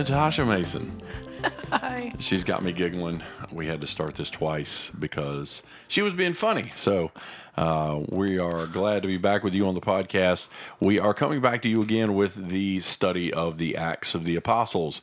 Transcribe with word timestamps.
Natasha 0.00 0.46
Mason. 0.46 0.98
Hi. 1.70 2.10
She's 2.18 2.42
got 2.42 2.64
me 2.64 2.72
giggling. 2.72 3.22
We 3.52 3.66
had 3.66 3.82
to 3.82 3.86
start 3.86 4.14
this 4.14 4.30
twice 4.30 4.90
because 4.98 5.62
she 5.88 6.00
was 6.00 6.14
being 6.14 6.32
funny. 6.32 6.72
So 6.74 7.10
uh, 7.54 8.00
we 8.08 8.38
are 8.38 8.66
glad 8.66 9.02
to 9.02 9.08
be 9.08 9.18
back 9.18 9.44
with 9.44 9.54
you 9.54 9.66
on 9.66 9.74
the 9.74 9.80
podcast. 9.82 10.48
We 10.80 10.98
are 10.98 11.12
coming 11.12 11.42
back 11.42 11.60
to 11.62 11.68
you 11.68 11.82
again 11.82 12.14
with 12.14 12.48
the 12.48 12.80
study 12.80 13.30
of 13.30 13.58
the 13.58 13.76
Acts 13.76 14.14
of 14.14 14.24
the 14.24 14.36
Apostles. 14.36 15.02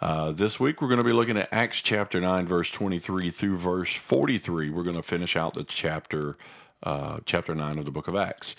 Uh, 0.00 0.30
this 0.30 0.60
week 0.60 0.80
we're 0.80 0.86
going 0.86 1.00
to 1.00 1.04
be 1.06 1.12
looking 1.12 1.36
at 1.36 1.48
Acts 1.50 1.80
chapter 1.80 2.20
9, 2.20 2.46
verse 2.46 2.70
23 2.70 3.30
through 3.30 3.56
verse 3.56 3.96
43. 3.96 4.70
We're 4.70 4.84
going 4.84 4.94
to 4.94 5.02
finish 5.02 5.34
out 5.34 5.54
the 5.54 5.64
chapter, 5.64 6.36
uh, 6.84 7.18
chapter 7.26 7.52
9 7.52 7.78
of 7.80 7.84
the 7.84 7.90
book 7.90 8.06
of 8.06 8.14
Acts. 8.14 8.54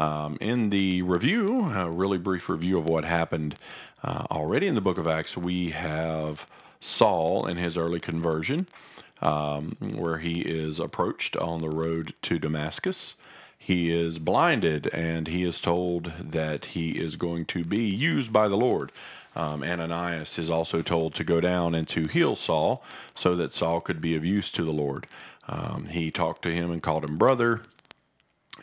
Um, 0.00 0.38
in 0.40 0.70
the 0.70 1.02
review, 1.02 1.70
a 1.74 1.90
really 1.90 2.16
brief 2.16 2.48
review 2.48 2.78
of 2.78 2.86
what 2.86 3.04
happened 3.04 3.56
uh, 4.02 4.24
already 4.30 4.66
in 4.66 4.74
the 4.74 4.80
book 4.80 4.96
of 4.96 5.06
Acts, 5.06 5.36
we 5.36 5.72
have 5.72 6.46
Saul 6.80 7.44
and 7.44 7.58
his 7.58 7.76
early 7.76 8.00
conversion, 8.00 8.66
um, 9.20 9.76
where 9.78 10.16
he 10.16 10.40
is 10.40 10.78
approached 10.78 11.36
on 11.36 11.58
the 11.58 11.68
road 11.68 12.14
to 12.22 12.38
Damascus. 12.38 13.14
He 13.58 13.90
is 13.92 14.18
blinded 14.18 14.86
and 14.86 15.28
he 15.28 15.44
is 15.44 15.60
told 15.60 16.10
that 16.18 16.64
he 16.64 16.92
is 16.92 17.16
going 17.16 17.44
to 17.46 17.62
be 17.62 17.84
used 17.84 18.32
by 18.32 18.48
the 18.48 18.56
Lord. 18.56 18.92
Um, 19.36 19.62
Ananias 19.62 20.38
is 20.38 20.50
also 20.50 20.80
told 20.80 21.14
to 21.16 21.24
go 21.24 21.42
down 21.42 21.74
and 21.74 21.86
to 21.88 22.04
heal 22.04 22.36
Saul 22.36 22.82
so 23.14 23.34
that 23.34 23.52
Saul 23.52 23.82
could 23.82 24.00
be 24.00 24.16
of 24.16 24.24
use 24.24 24.50
to 24.52 24.64
the 24.64 24.72
Lord. 24.72 25.06
Um, 25.46 25.88
he 25.90 26.10
talked 26.10 26.40
to 26.44 26.54
him 26.54 26.70
and 26.70 26.82
called 26.82 27.04
him 27.04 27.18
brother 27.18 27.60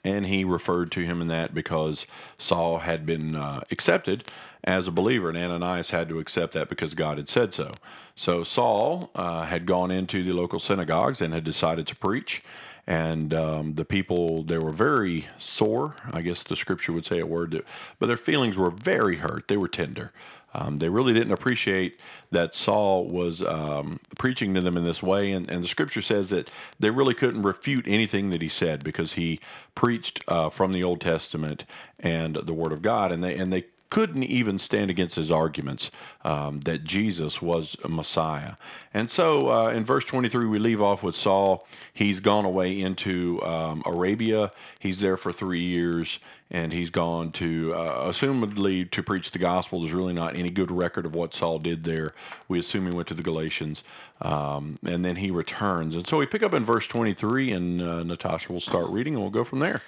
and 0.03 0.27
he 0.27 0.43
referred 0.43 0.91
to 0.93 1.01
him 1.01 1.21
in 1.21 1.27
that 1.27 1.53
because 1.53 2.05
Saul 2.37 2.79
had 2.79 3.05
been 3.05 3.35
uh, 3.35 3.61
accepted 3.71 4.27
as 4.63 4.87
a 4.87 4.91
believer, 4.91 5.29
and 5.29 5.37
Ananias 5.37 5.91
had 5.91 6.09
to 6.09 6.19
accept 6.19 6.53
that 6.53 6.69
because 6.69 6.93
God 6.93 7.17
had 7.17 7.29
said 7.29 7.53
so. 7.53 7.71
So 8.15 8.43
Saul 8.43 9.09
uh, 9.15 9.43
had 9.45 9.65
gone 9.65 9.91
into 9.91 10.23
the 10.23 10.33
local 10.33 10.59
synagogues 10.59 11.21
and 11.21 11.33
had 11.33 11.43
decided 11.43 11.87
to 11.87 11.95
preach, 11.95 12.41
and 12.87 13.33
um, 13.33 13.75
the 13.75 13.85
people 13.85 14.43
they 14.43 14.57
were 14.57 14.71
very 14.71 15.27
sore. 15.37 15.95
I 16.13 16.21
guess 16.21 16.41
the 16.41 16.55
scripture 16.55 16.93
would 16.93 17.05
say 17.05 17.19
a 17.19 17.25
word, 17.25 17.51
that, 17.51 17.65
but 17.99 18.07
their 18.07 18.17
feelings 18.17 18.57
were 18.57 18.71
very 18.71 19.17
hurt. 19.17 19.49
They 19.49 19.57
were 19.57 19.67
tender. 19.67 20.13
Um, 20.53 20.79
they 20.79 20.89
really 20.89 21.13
didn't 21.13 21.33
appreciate 21.33 21.99
that 22.31 22.55
Saul 22.55 23.05
was 23.05 23.43
um, 23.43 23.99
preaching 24.17 24.53
to 24.53 24.61
them 24.61 24.77
in 24.77 24.85
this 24.85 25.03
way. 25.03 25.31
And, 25.31 25.49
and 25.51 25.63
the 25.63 25.67
scripture 25.67 26.01
says 26.01 26.29
that 26.29 26.49
they 26.79 26.89
really 26.89 27.13
couldn't 27.13 27.43
refute 27.43 27.85
anything 27.87 28.29
that 28.31 28.41
he 28.41 28.47
said 28.47 28.83
because 28.83 29.13
he 29.13 29.39
preached 29.75 30.23
uh, 30.27 30.49
from 30.49 30.71
the 30.71 30.83
Old 30.83 31.01
Testament 31.01 31.65
and 31.99 32.37
the 32.37 32.53
Word 32.53 32.71
of 32.71 32.81
God. 32.81 33.11
And 33.11 33.23
they, 33.23 33.35
and 33.35 33.51
they 33.51 33.65
couldn't 33.89 34.23
even 34.23 34.59
stand 34.59 34.89
against 34.89 35.15
his 35.15 35.31
arguments 35.31 35.91
um, 36.23 36.59
that 36.61 36.83
Jesus 36.83 37.41
was 37.41 37.77
a 37.83 37.89
Messiah. 37.89 38.53
And 38.93 39.09
so 39.09 39.49
uh, 39.49 39.69
in 39.69 39.85
verse 39.85 40.05
23, 40.05 40.45
we 40.45 40.57
leave 40.57 40.81
off 40.81 41.03
with 41.03 41.15
Saul. 41.15 41.67
He's 41.93 42.19
gone 42.19 42.45
away 42.45 42.79
into 42.79 43.41
um, 43.43 43.83
Arabia. 43.85 44.51
He's 44.79 44.99
there 44.99 45.17
for 45.17 45.31
three 45.31 45.63
years 45.63 46.19
and 46.49 46.71
he's 46.71 46.89
gone 46.89 47.31
to, 47.33 47.73
uh, 47.73 48.09
assumedly, 48.09 48.89
to 48.91 49.03
preach 49.03 49.31
the 49.31 49.39
gospel. 49.39 49.81
There's 49.81 49.93
really 49.93 50.13
not 50.13 50.37
any 50.37 50.49
good 50.49 50.71
record 50.71 51.05
of 51.05 51.13
what 51.13 51.33
Saul 51.33 51.59
did 51.59 51.83
there. 51.83 52.13
We 52.47 52.59
assume 52.59 52.89
he 52.89 52.95
went 52.95 53.07
to 53.09 53.13
the 53.13 53.23
Galatians, 53.23 53.83
um, 54.21 54.77
and 54.85 55.03
then 55.03 55.17
he 55.17 55.29
returns. 55.29 55.93
And 55.93 56.07
so 56.07 56.17
we 56.17 56.25
pick 56.25 56.43
up 56.43 56.53
in 56.53 56.63
verse 56.63 56.87
23, 56.87 57.51
and 57.51 57.81
uh, 57.81 58.03
Natasha 58.03 58.53
will 58.53 58.61
start 58.61 58.87
reading, 58.89 59.13
and 59.13 59.21
we'll 59.21 59.31
go 59.31 59.43
from 59.43 59.59
there. 59.59 59.81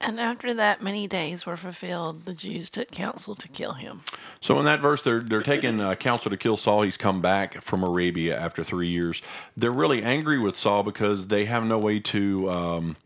And 0.00 0.20
after 0.20 0.54
that 0.54 0.80
many 0.80 1.08
days 1.08 1.44
were 1.44 1.56
fulfilled, 1.56 2.24
the 2.24 2.32
Jews 2.32 2.70
took 2.70 2.90
counsel 2.90 3.34
to 3.34 3.48
kill 3.48 3.72
him. 3.72 4.02
So 4.40 4.58
in 4.58 4.64
that 4.64 4.80
verse, 4.80 5.02
they're 5.02 5.20
they're 5.20 5.42
taking 5.42 5.80
uh, 5.80 5.96
counsel 5.96 6.30
to 6.30 6.36
kill 6.36 6.56
Saul. 6.56 6.82
He's 6.82 6.96
come 6.96 7.20
back 7.20 7.60
from 7.62 7.82
Arabia 7.82 8.38
after 8.38 8.62
three 8.62 8.88
years. 8.88 9.22
They're 9.56 9.72
really 9.72 10.02
angry 10.02 10.38
with 10.38 10.54
Saul 10.56 10.84
because 10.84 11.28
they 11.28 11.46
have 11.46 11.64
no 11.64 11.78
way 11.78 11.98
to. 12.00 12.50
Um, 12.50 12.96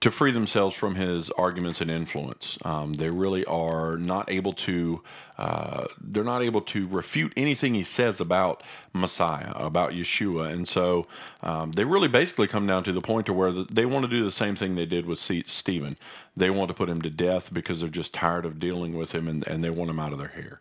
to 0.00 0.10
free 0.10 0.30
themselves 0.30 0.76
from 0.76 0.94
his 0.94 1.30
arguments 1.30 1.80
and 1.80 1.90
influence. 1.90 2.58
Um, 2.62 2.94
they 2.94 3.08
really 3.08 3.44
are 3.46 3.96
not 3.96 4.30
able 4.30 4.52
to. 4.52 5.02
Uh, 5.38 5.86
they're 6.00 6.24
not 6.24 6.42
able 6.42 6.60
to 6.62 6.86
refute 6.88 7.32
anything 7.36 7.74
he 7.74 7.84
says 7.84 8.20
about 8.20 8.62
Messiah, 8.92 9.52
about 9.54 9.92
Yeshua, 9.92 10.50
and 10.50 10.68
so 10.68 11.06
um, 11.42 11.72
they 11.72 11.84
really 11.84 12.08
basically 12.08 12.46
come 12.46 12.66
down 12.66 12.84
to 12.84 12.92
the 12.92 13.00
point 13.00 13.26
to 13.26 13.32
where 13.32 13.52
they 13.52 13.86
want 13.86 14.08
to 14.08 14.14
do 14.14 14.24
the 14.24 14.32
same 14.32 14.56
thing 14.56 14.74
they 14.74 14.86
did 14.86 15.06
with 15.06 15.18
Stephen. 15.18 15.96
They 16.36 16.50
want 16.50 16.68
to 16.68 16.74
put 16.74 16.88
him 16.88 17.02
to 17.02 17.10
death 17.10 17.52
because 17.52 17.80
they're 17.80 17.88
just 17.88 18.14
tired 18.14 18.46
of 18.46 18.58
dealing 18.58 18.94
with 18.94 19.12
him, 19.12 19.28
and, 19.28 19.46
and 19.46 19.64
they 19.64 19.70
want 19.70 19.90
him 19.90 20.00
out 20.00 20.12
of 20.12 20.18
their 20.18 20.28
hair. 20.28 20.60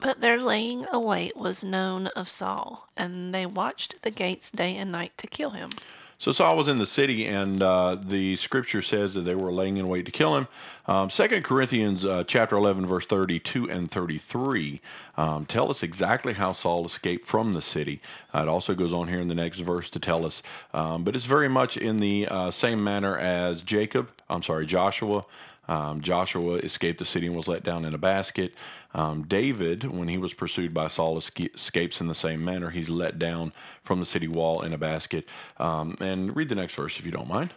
But 0.00 0.20
their 0.20 0.40
laying 0.40 0.86
await 0.92 1.36
was 1.36 1.64
known 1.64 2.08
of 2.08 2.28
Saul, 2.28 2.88
and 2.96 3.34
they 3.34 3.46
watched 3.46 4.02
the 4.02 4.10
gates 4.10 4.50
day 4.50 4.76
and 4.76 4.90
night 4.90 5.12
to 5.18 5.26
kill 5.26 5.50
him. 5.50 5.70
So 6.18 6.32
Saul 6.32 6.56
was 6.56 6.68
in 6.68 6.78
the 6.78 6.86
city, 6.86 7.26
and 7.26 7.60
uh, 7.60 7.96
the 7.96 8.36
scripture 8.36 8.82
says 8.82 9.14
that 9.14 9.22
they 9.22 9.34
were 9.34 9.52
laying 9.52 9.76
in 9.76 9.88
wait 9.88 10.06
to 10.06 10.12
kill 10.12 10.36
him. 10.36 10.48
Um, 10.86 11.08
2 11.08 11.42
Corinthians 11.42 12.04
uh, 12.04 12.24
chapter 12.26 12.56
11, 12.56 12.86
verse 12.86 13.06
32 13.06 13.70
and 13.70 13.90
33 13.90 14.80
um, 15.16 15.46
tell 15.46 15.70
us 15.70 15.82
exactly 15.82 16.34
how 16.34 16.52
Saul 16.52 16.84
escaped 16.86 17.26
from 17.26 17.52
the 17.52 17.62
city. 17.62 18.00
Uh, 18.34 18.42
it 18.42 18.48
also 18.48 18.74
goes 18.74 18.92
on 18.92 19.08
here 19.08 19.18
in 19.18 19.28
the 19.28 19.34
next 19.34 19.60
verse 19.60 19.88
to 19.90 19.98
tell 19.98 20.26
us, 20.26 20.42
um, 20.72 21.04
but 21.04 21.16
it's 21.16 21.24
very 21.24 21.48
much 21.48 21.76
in 21.76 21.98
the 21.98 22.26
uh, 22.28 22.50
same 22.50 22.82
manner 22.82 23.16
as 23.16 23.62
Jacob, 23.62 24.10
I'm 24.28 24.42
sorry, 24.42 24.66
Joshua. 24.66 25.24
Um, 25.68 26.00
Joshua 26.00 26.56
escaped 26.56 26.98
the 26.98 27.04
city 27.04 27.26
and 27.26 27.36
was 27.36 27.48
let 27.48 27.64
down 27.64 27.84
in 27.84 27.94
a 27.94 27.98
basket. 27.98 28.54
Um, 28.94 29.24
David, 29.24 29.84
when 29.84 30.08
he 30.08 30.18
was 30.18 30.34
pursued 30.34 30.74
by 30.74 30.88
Saul, 30.88 31.18
escapes 31.18 32.00
in 32.00 32.08
the 32.08 32.14
same 32.14 32.44
manner. 32.44 32.70
He's 32.70 32.90
let 32.90 33.18
down 33.18 33.52
from 33.82 34.00
the 34.00 34.06
city 34.06 34.28
wall 34.28 34.62
in 34.62 34.72
a 34.72 34.78
basket. 34.78 35.28
Um, 35.58 35.96
and 36.00 36.34
read 36.36 36.48
the 36.48 36.54
next 36.54 36.74
verse 36.74 36.98
if 36.98 37.04
you 37.04 37.12
don't 37.12 37.28
mind. 37.28 37.52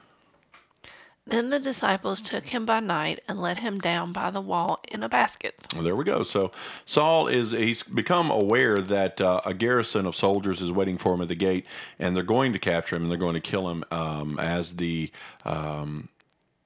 Then 1.30 1.50
the 1.50 1.60
disciples 1.60 2.22
took 2.22 2.46
him 2.46 2.66
by 2.66 2.80
night 2.80 3.20
and 3.28 3.42
let 3.42 3.60
him 3.60 3.80
down 3.80 4.14
by 4.14 4.32
the 4.32 4.40
wall 4.40 4.82
in 4.88 5.04
a 5.04 5.10
basket. 5.10 5.56
Well, 5.74 5.84
there 5.84 5.96
we 5.96 6.06
go. 6.06 6.24
So 6.24 6.52
Saul 6.86 7.28
is 7.28 7.52
he's 7.52 7.84
become 7.84 8.32
aware 8.32 8.78
that 8.78 9.20
uh, 9.20 9.42
a 9.46 9.54
garrison 9.54 10.06
of 10.06 10.16
soldiers 10.16 10.62
is 10.62 10.72
waiting 10.72 10.98
for 10.98 11.14
him 11.14 11.22
at 11.22 11.28
the 11.28 11.36
gate, 11.36 11.66
and 12.00 12.16
they're 12.16 12.24
going 12.24 12.54
to 12.54 12.60
capture 12.60 12.96
him 12.96 13.04
and 13.04 13.12
they're 13.12 13.20
going 13.20 13.34
to 13.34 13.42
kill 13.42 13.70
him 13.70 13.84
um, 13.92 14.40
as 14.40 14.78
the 14.78 15.12
um, 15.44 16.08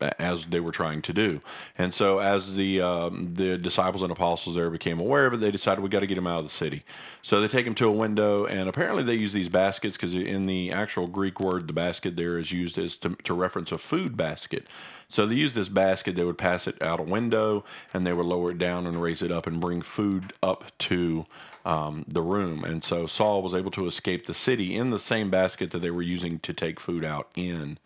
as 0.02 0.46
they 0.46 0.60
were 0.60 0.72
trying 0.72 1.02
to 1.04 1.14
do. 1.14 1.42
And 1.78 1.94
so, 1.94 2.20
as 2.20 2.56
the 2.56 2.82
um, 2.82 3.34
the 3.34 3.58
disciples 3.58 4.02
and 4.02 4.12
apostles 4.12 4.56
there 4.56 4.70
became 4.70 5.00
aware 5.00 5.26
of 5.26 5.34
it, 5.34 5.38
they 5.38 5.52
decided 5.52 5.82
we 5.82 5.90
got 5.90 6.00
to 6.00 6.08
get 6.08 6.18
him 6.18 6.28
out 6.28 6.40
of 6.40 6.46
the 6.46 6.50
city. 6.50 6.84
So 7.22 7.40
they 7.40 7.48
take 7.48 7.68
him 7.68 7.76
to 7.76 7.88
a 7.88 7.94
window, 7.94 8.46
and 8.46 8.68
apparently 8.68 9.04
they 9.04 9.16
use 9.16 9.34
these 9.34 9.50
baskets 9.50 9.96
because 9.96 10.16
in 10.16 10.48
the 10.48 10.72
actual 10.72 11.08
Greek 11.08 11.40
word, 11.40 11.68
the 11.68 11.74
basket 11.74 12.16
there 12.16 12.38
is 12.38 12.52
used 12.52 12.78
as 12.78 12.98
to, 13.00 13.16
to 13.24 13.34
reference 13.34 13.72
a 13.72 13.78
food 13.78 14.18
basket. 14.18 14.68
So 15.08 15.26
they 15.26 15.36
use 15.36 15.54
this 15.54 15.70
basket, 15.70 16.16
they 16.16 16.24
would 16.24 16.38
pass 16.38 16.68
it 16.68 16.82
out 16.82 17.00
a 17.00 17.04
window, 17.04 17.64
and 17.94 18.08
they 18.08 18.14
would 18.14 18.26
lower 18.26 18.52
it 18.52 18.58
down 18.58 18.88
and 18.88 19.02
raise 19.02 19.22
it 19.22 19.32
up 19.32 19.46
and 19.46 19.60
bring 19.60 19.82
food 19.82 20.34
up 20.42 20.66
to 20.80 21.26
um, 21.66 22.06
the 22.08 22.22
room. 22.22 22.64
And 22.64 22.84
so 22.84 23.06
Saul 23.08 23.42
was 23.42 23.54
able 23.54 23.72
to 23.72 23.88
escape 23.88 24.26
the 24.26 24.34
city 24.34 24.76
in 24.76 24.90
the 24.90 25.00
same 25.00 25.30
basket 25.30 25.72
that 25.72 25.80
they 25.80 25.92
were 25.92 26.02
using 26.02 26.40
to 26.40 26.54
take 26.54 26.80
food 26.80 27.04
out 27.04 27.30
in. 27.36 27.78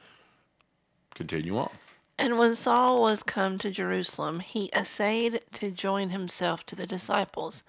Continue 1.13 1.57
on. 1.57 1.71
And 2.17 2.38
when 2.38 2.56
Saul 2.56 3.01
was 3.01 3.23
come 3.23 3.57
to 3.57 3.69
Jerusalem, 3.69 4.39
he 4.39 4.69
essayed 4.73 5.41
to 5.53 5.71
join 5.71 6.09
himself 6.09 6.65
to 6.67 6.75
the 6.75 6.88
disciples, 6.88 7.63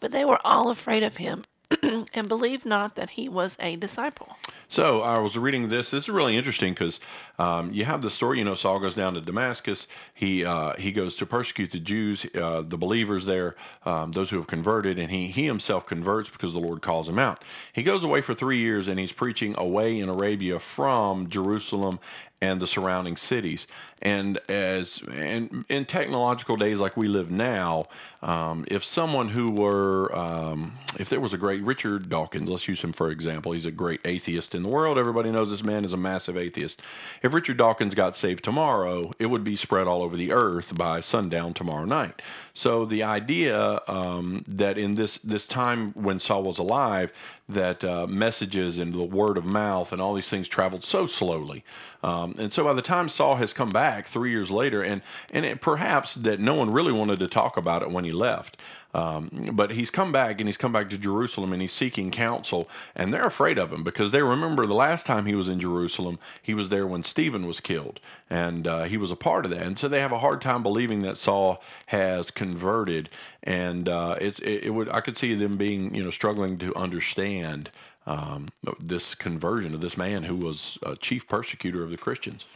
but 0.00 0.12
they 0.12 0.24
were 0.24 0.40
all 0.44 0.70
afraid 0.70 1.02
of 1.02 1.16
him 1.16 1.42
and 1.82 2.28
believed 2.28 2.64
not 2.64 2.94
that 2.94 3.10
he 3.10 3.28
was 3.28 3.56
a 3.60 3.76
disciple. 3.76 4.36
So 4.68 5.02
I 5.02 5.18
was 5.18 5.36
reading 5.36 5.68
this. 5.68 5.90
This 5.90 6.04
is 6.04 6.08
really 6.08 6.36
interesting 6.36 6.72
because 6.72 6.98
um, 7.38 7.72
you 7.72 7.84
have 7.84 8.00
the 8.00 8.10
story. 8.10 8.38
You 8.38 8.44
know, 8.44 8.54
Saul 8.54 8.78
goes 8.78 8.94
down 8.94 9.14
to 9.14 9.20
Damascus. 9.20 9.86
He 10.14 10.44
uh, 10.44 10.74
he 10.76 10.92
goes 10.92 11.14
to 11.16 11.26
persecute 11.26 11.70
the 11.70 11.78
Jews, 11.78 12.26
uh, 12.34 12.62
the 12.62 12.78
believers 12.78 13.26
there, 13.26 13.54
um, 13.84 14.12
those 14.12 14.30
who 14.30 14.36
have 14.36 14.46
converted, 14.46 14.98
and 14.98 15.10
he 15.10 15.28
he 15.28 15.44
himself 15.44 15.86
converts 15.86 16.30
because 16.30 16.52
the 16.52 16.60
Lord 16.60 16.80
calls 16.80 17.08
him 17.08 17.18
out. 17.18 17.42
He 17.72 17.82
goes 17.82 18.02
away 18.02 18.22
for 18.22 18.34
three 18.34 18.58
years, 18.58 18.88
and 18.88 18.98
he's 18.98 19.12
preaching 19.12 19.54
away 19.58 19.98
in 19.98 20.08
Arabia 20.08 20.58
from 20.58 21.28
Jerusalem 21.28 21.98
and 22.40 22.60
the 22.60 22.66
surrounding 22.66 23.16
cities. 23.16 23.66
And 24.00 24.38
as 24.48 25.02
and 25.12 25.64
in 25.68 25.84
technological 25.84 26.54
days 26.54 26.78
like 26.78 26.96
we 26.96 27.08
live 27.08 27.32
now, 27.32 27.86
um, 28.22 28.64
if 28.68 28.84
someone 28.84 29.30
who 29.30 29.50
were 29.50 30.16
um, 30.16 30.78
if 31.00 31.08
there 31.08 31.18
was 31.18 31.32
a 31.32 31.38
great 31.38 31.62
Richard 31.64 32.08
Dawkins, 32.08 32.48
let's 32.48 32.68
use 32.68 32.82
him 32.82 32.92
for 32.92 33.10
example, 33.10 33.52
he's 33.52 33.66
a 33.66 33.72
great 33.72 34.00
atheist 34.04 34.54
in 34.54 34.62
the 34.62 34.68
world. 34.68 34.98
Everybody 34.98 35.32
knows 35.32 35.50
this 35.50 35.64
man 35.64 35.84
is 35.84 35.92
a 35.92 35.96
massive 35.96 36.36
atheist. 36.36 36.80
If 37.22 37.34
Richard 37.34 37.56
Dawkins 37.56 37.94
got 37.94 38.16
saved 38.16 38.44
tomorrow, 38.44 39.10
it 39.18 39.30
would 39.30 39.42
be 39.42 39.56
spread 39.56 39.88
all 39.88 40.02
over 40.02 40.16
the 40.16 40.30
earth 40.30 40.76
by 40.76 41.00
sundown 41.00 41.54
tomorrow 41.54 41.84
night. 41.84 42.22
So 42.54 42.84
the 42.84 43.02
idea 43.02 43.80
um, 43.88 44.44
that 44.46 44.78
in 44.78 44.94
this 44.94 45.18
this 45.18 45.48
time 45.48 45.90
when 45.94 46.20
Saul 46.20 46.44
was 46.44 46.58
alive, 46.58 47.12
that 47.48 47.82
uh, 47.82 48.06
messages 48.06 48.78
and 48.78 48.92
the 48.92 49.04
word 49.04 49.38
of 49.38 49.44
mouth 49.44 49.92
and 49.92 50.00
all 50.00 50.14
these 50.14 50.28
things 50.28 50.48
traveled 50.48 50.84
so 50.84 51.06
slowly. 51.06 51.64
Um, 52.02 52.34
and 52.38 52.52
so 52.52 52.64
by 52.64 52.74
the 52.74 52.82
time 52.82 53.08
Saul 53.08 53.36
has 53.36 53.52
come 53.52 53.70
back 53.70 54.06
three 54.06 54.30
years 54.30 54.50
later, 54.50 54.82
and 54.82 55.02
and 55.32 55.44
it, 55.44 55.60
perhaps 55.60 56.14
that 56.14 56.38
no 56.38 56.54
one 56.54 56.70
really 56.70 56.92
wanted 56.92 57.18
to 57.20 57.28
talk 57.28 57.56
about 57.56 57.82
it 57.82 57.90
when 57.90 58.04
he 58.04 58.12
left. 58.12 58.60
Um, 58.94 59.50
but 59.52 59.72
he's 59.72 59.90
come 59.90 60.12
back 60.12 60.40
and 60.40 60.48
he's 60.48 60.56
come 60.56 60.72
back 60.72 60.88
to 60.90 60.98
Jerusalem 60.98 61.52
and 61.52 61.60
he's 61.60 61.72
seeking 61.72 62.10
counsel, 62.10 62.68
and 62.96 63.12
they're 63.12 63.26
afraid 63.26 63.58
of 63.58 63.72
him 63.72 63.82
because 63.82 64.12
they 64.12 64.22
remember 64.22 64.64
the 64.64 64.74
last 64.74 65.06
time 65.06 65.26
he 65.26 65.34
was 65.34 65.48
in 65.48 65.60
Jerusalem, 65.60 66.18
he 66.40 66.54
was 66.54 66.70
there 66.70 66.86
when 66.86 67.02
Stephen 67.02 67.46
was 67.46 67.60
killed, 67.60 68.00
and 68.30 68.66
uh, 68.66 68.84
he 68.84 68.96
was 68.96 69.10
a 69.10 69.16
part 69.16 69.44
of 69.44 69.50
that. 69.50 69.66
And 69.66 69.78
so 69.78 69.88
they 69.88 70.00
have 70.00 70.12
a 70.12 70.20
hard 70.20 70.40
time 70.40 70.62
believing 70.62 71.00
that 71.00 71.18
Saul 71.18 71.62
has 71.86 72.30
converted, 72.30 73.10
and 73.42 73.88
uh, 73.88 74.16
it's 74.20 74.38
it, 74.40 74.66
it 74.66 74.70
would 74.70 74.88
I 74.88 75.00
could 75.00 75.16
see 75.16 75.34
them 75.34 75.56
being 75.56 75.94
you 75.94 76.02
know 76.02 76.10
struggling 76.10 76.58
to 76.58 76.74
understand 76.74 77.70
um, 78.06 78.46
this 78.80 79.14
conversion 79.14 79.74
of 79.74 79.80
this 79.80 79.96
man 79.96 80.24
who 80.24 80.36
was 80.36 80.78
a 80.82 80.96
chief 80.96 81.28
persecutor 81.28 81.82
of 81.82 81.90
the 81.90 81.96
Christians. 81.96 82.46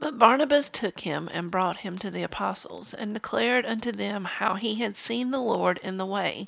But 0.00 0.18
Barnabas 0.18 0.68
took 0.68 1.00
him 1.00 1.28
and 1.32 1.50
brought 1.50 1.78
him 1.78 1.98
to 1.98 2.10
the 2.10 2.22
apostles, 2.22 2.94
and 2.94 3.14
declared 3.14 3.66
unto 3.66 3.90
them 3.90 4.26
how 4.26 4.54
he 4.54 4.76
had 4.76 4.96
seen 4.96 5.30
the 5.32 5.40
Lord 5.40 5.80
in 5.82 5.96
the 5.96 6.06
way, 6.06 6.46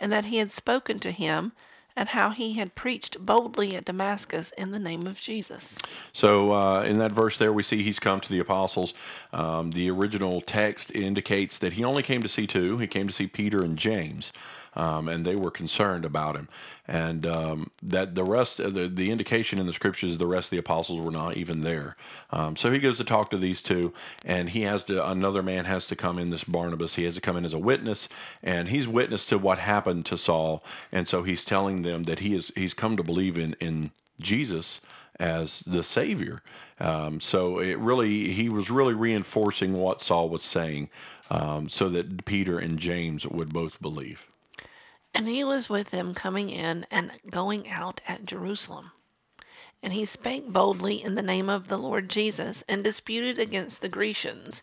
and 0.00 0.12
that 0.12 0.26
he 0.26 0.36
had 0.36 0.52
spoken 0.52 1.00
to 1.00 1.10
him, 1.10 1.52
and 1.96 2.10
how 2.10 2.30
he 2.30 2.54
had 2.54 2.74
preached 2.74 3.24
boldly 3.24 3.74
at 3.74 3.84
Damascus 3.84 4.52
in 4.56 4.70
the 4.70 4.78
name 4.78 5.06
of 5.06 5.20
Jesus. 5.20 5.76
So, 6.12 6.52
uh, 6.52 6.82
in 6.82 6.98
that 6.98 7.12
verse 7.12 7.38
there, 7.38 7.52
we 7.52 7.62
see 7.62 7.82
he's 7.82 7.98
come 7.98 8.20
to 8.20 8.28
the 8.28 8.38
apostles. 8.38 8.94
Um, 9.32 9.72
the 9.72 9.90
original 9.90 10.40
text 10.40 10.90
indicates 10.94 11.58
that 11.58 11.74
he 11.74 11.84
only 11.84 12.02
came 12.02 12.22
to 12.22 12.28
see 12.28 12.46
two. 12.46 12.78
He 12.78 12.86
came 12.86 13.06
to 13.06 13.12
see 13.12 13.26
Peter 13.26 13.62
and 13.64 13.76
James 13.76 14.32
um, 14.74 15.08
and 15.08 15.24
they 15.24 15.36
were 15.36 15.50
concerned 15.50 16.04
about 16.04 16.36
him. 16.36 16.48
And 16.86 17.26
um, 17.26 17.70
that 17.82 18.14
the 18.14 18.24
rest, 18.24 18.58
of 18.60 18.74
the, 18.74 18.88
the 18.88 19.10
indication 19.10 19.60
in 19.60 19.66
the 19.66 19.72
scriptures, 19.72 20.18
the 20.18 20.26
rest 20.26 20.46
of 20.46 20.50
the 20.50 20.58
apostles 20.58 21.00
were 21.00 21.10
not 21.10 21.36
even 21.36 21.60
there. 21.60 21.96
Um, 22.30 22.56
so 22.56 22.70
he 22.70 22.78
goes 22.78 22.98
to 22.98 23.04
talk 23.04 23.30
to 23.30 23.38
these 23.38 23.62
two, 23.62 23.92
and 24.24 24.50
he 24.50 24.62
has 24.62 24.82
to, 24.84 25.08
another 25.08 25.42
man 25.42 25.64
has 25.66 25.86
to 25.86 25.96
come 25.96 26.18
in, 26.18 26.30
this 26.30 26.44
Barnabas. 26.44 26.96
He 26.96 27.04
has 27.04 27.14
to 27.14 27.20
come 27.20 27.36
in 27.36 27.44
as 27.44 27.54
a 27.54 27.58
witness, 27.58 28.08
and 28.42 28.68
he's 28.68 28.88
witness 28.88 29.24
to 29.26 29.38
what 29.38 29.58
happened 29.58 30.06
to 30.06 30.18
Saul. 30.18 30.64
And 30.90 31.06
so 31.06 31.22
he's 31.22 31.44
telling 31.44 31.82
them 31.82 32.04
that 32.04 32.20
he 32.20 32.34
is, 32.34 32.52
he's 32.54 32.74
come 32.74 32.96
to 32.96 33.02
believe 33.02 33.38
in, 33.38 33.54
in 33.60 33.90
Jesus 34.20 34.80
as 35.20 35.60
the 35.60 35.84
Savior. 35.84 36.42
Um, 36.80 37.20
so 37.20 37.60
it 37.60 37.78
really, 37.78 38.32
he 38.32 38.48
was 38.48 38.70
really 38.70 38.94
reinforcing 38.94 39.74
what 39.74 40.02
Saul 40.02 40.28
was 40.28 40.42
saying 40.42 40.90
um, 41.30 41.68
so 41.68 41.88
that 41.90 42.24
Peter 42.24 42.58
and 42.58 42.78
James 42.78 43.26
would 43.26 43.52
both 43.52 43.80
believe. 43.80 44.26
And 45.14 45.28
he 45.28 45.44
was 45.44 45.68
with 45.68 45.90
them 45.90 46.14
coming 46.14 46.50
in 46.50 46.86
and 46.90 47.12
going 47.30 47.68
out 47.68 48.00
at 48.08 48.24
Jerusalem. 48.24 48.92
And 49.82 49.92
he 49.92 50.04
spake 50.04 50.48
boldly 50.48 51.02
in 51.02 51.14
the 51.14 51.22
name 51.22 51.48
of 51.48 51.68
the 51.68 51.76
Lord 51.76 52.08
Jesus, 52.08 52.62
and 52.68 52.84
disputed 52.84 53.38
against 53.38 53.82
the 53.82 53.88
Grecians, 53.88 54.62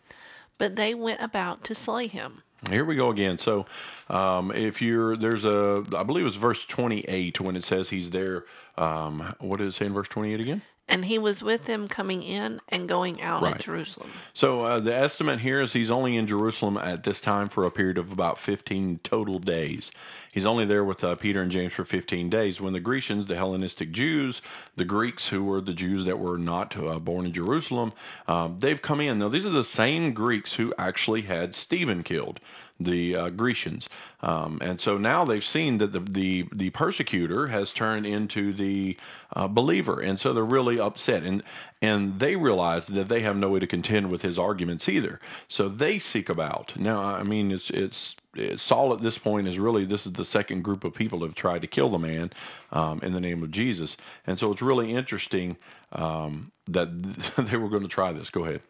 but 0.56 0.76
they 0.76 0.94
went 0.94 1.22
about 1.22 1.62
to 1.64 1.74
slay 1.74 2.06
him. 2.06 2.42
Here 2.68 2.84
we 2.84 2.94
go 2.94 3.10
again. 3.10 3.38
So, 3.38 3.66
um, 4.08 4.50
if 4.52 4.82
you're 4.82 5.16
there's 5.16 5.44
a, 5.44 5.82
I 5.96 6.02
believe 6.02 6.26
it's 6.26 6.36
verse 6.36 6.64
28 6.66 7.40
when 7.40 7.56
it 7.56 7.64
says 7.64 7.88
he's 7.88 8.10
there. 8.10 8.44
Um, 8.76 9.34
what 9.38 9.58
does 9.58 9.70
it 9.70 9.72
say 9.72 9.86
in 9.86 9.94
verse 9.94 10.08
28 10.08 10.40
again? 10.40 10.62
And 10.90 11.04
he 11.04 11.18
was 11.18 11.42
with 11.42 11.66
them 11.66 11.88
coming 11.88 12.22
in 12.22 12.60
and 12.68 12.88
going 12.88 13.22
out 13.22 13.42
Right. 13.42 13.54
at 13.54 13.60
Jerusalem. 13.60 14.10
So 14.34 14.62
uh, 14.64 14.80
the 14.80 14.94
estimate 14.94 15.40
here 15.40 15.62
is 15.62 15.72
he's 15.72 15.90
only 15.90 16.16
in 16.16 16.26
Jerusalem 16.26 16.76
at 16.76 17.04
this 17.04 17.20
time 17.20 17.48
for 17.48 17.64
a 17.64 17.70
period 17.70 17.96
of 17.96 18.12
about 18.12 18.38
15 18.38 19.00
total 19.02 19.38
days. 19.38 19.92
He's 20.32 20.46
only 20.46 20.64
there 20.64 20.84
with 20.84 21.02
uh, 21.02 21.14
Peter 21.16 21.42
and 21.42 21.50
James 21.50 21.72
for 21.72 21.84
15 21.84 22.28
days. 22.30 22.60
When 22.60 22.72
the 22.72 22.80
Grecians, 22.80 23.26
the 23.26 23.36
Hellenistic 23.36 23.90
Jews, 23.90 24.42
the 24.76 24.84
Greeks, 24.84 25.28
who 25.28 25.42
were 25.44 25.60
the 25.60 25.72
Jews 25.74 26.04
that 26.04 26.18
were 26.20 26.38
not 26.38 26.76
uh, 26.76 26.98
born 26.98 27.26
in 27.26 27.32
Jerusalem, 27.32 27.92
um, 28.28 28.56
they've 28.60 28.80
come 28.80 29.00
in. 29.00 29.18
Now 29.18 29.28
these 29.28 29.46
are 29.46 29.50
the 29.50 29.64
same 29.64 30.12
Greeks 30.12 30.54
who 30.54 30.72
actually 30.78 31.22
had 31.22 31.54
Stephen 31.54 32.02
killed. 32.02 32.38
The 32.80 33.14
uh, 33.14 33.30
Grecians, 33.30 33.88
um, 34.22 34.58
and 34.62 34.80
so 34.80 34.98
now 34.98 35.24
they've 35.24 35.44
seen 35.44 35.78
that 35.78 35.92
the 35.92 36.00
the, 36.00 36.44
the 36.52 36.70
persecutor 36.70 37.48
has 37.48 37.72
turned 37.72 38.06
into 38.06 38.52
the 38.52 38.96
uh, 39.34 39.48
believer, 39.48 40.00
and 40.00 40.18
so 40.18 40.32
they're 40.32 40.44
really 40.44 40.80
upset, 40.80 41.22
and 41.22 41.42
and 41.82 42.18
they 42.20 42.36
realize 42.36 42.88
that 42.88 43.08
they 43.08 43.20
have 43.20 43.36
no 43.36 43.50
way 43.50 43.60
to 43.60 43.66
contend 43.66 44.10
with 44.10 44.22
his 44.22 44.38
arguments 44.38 44.88
either. 44.88 45.18
So 45.48 45.68
they 45.68 45.98
seek 45.98 46.28
about. 46.28 46.78
Now, 46.78 47.02
I 47.02 47.22
mean, 47.22 47.50
it's 47.50 47.70
it's, 47.70 48.16
Saul 48.56 48.92
at 48.92 49.00
this 49.00 49.18
point 49.18 49.48
is 49.48 49.58
really 49.58 49.84
this 49.84 50.06
is 50.06 50.12
the 50.12 50.24
second 50.24 50.62
group 50.62 50.84
of 50.84 50.94
people 50.94 51.20
have 51.20 51.34
tried 51.34 51.62
to 51.62 51.68
kill 51.68 51.88
the 51.88 51.98
man 51.98 52.30
um, 52.72 53.00
in 53.02 53.12
the 53.12 53.20
name 53.20 53.42
of 53.42 53.50
Jesus, 53.50 53.96
and 54.26 54.38
so 54.38 54.52
it's 54.52 54.62
really 54.62 54.92
interesting 54.92 55.56
um, 55.92 56.52
that 56.66 57.02
they 57.36 57.56
were 57.56 57.68
going 57.68 57.82
to 57.82 57.88
try 57.88 58.12
this. 58.12 58.30
Go 58.30 58.44
ahead. 58.44 58.62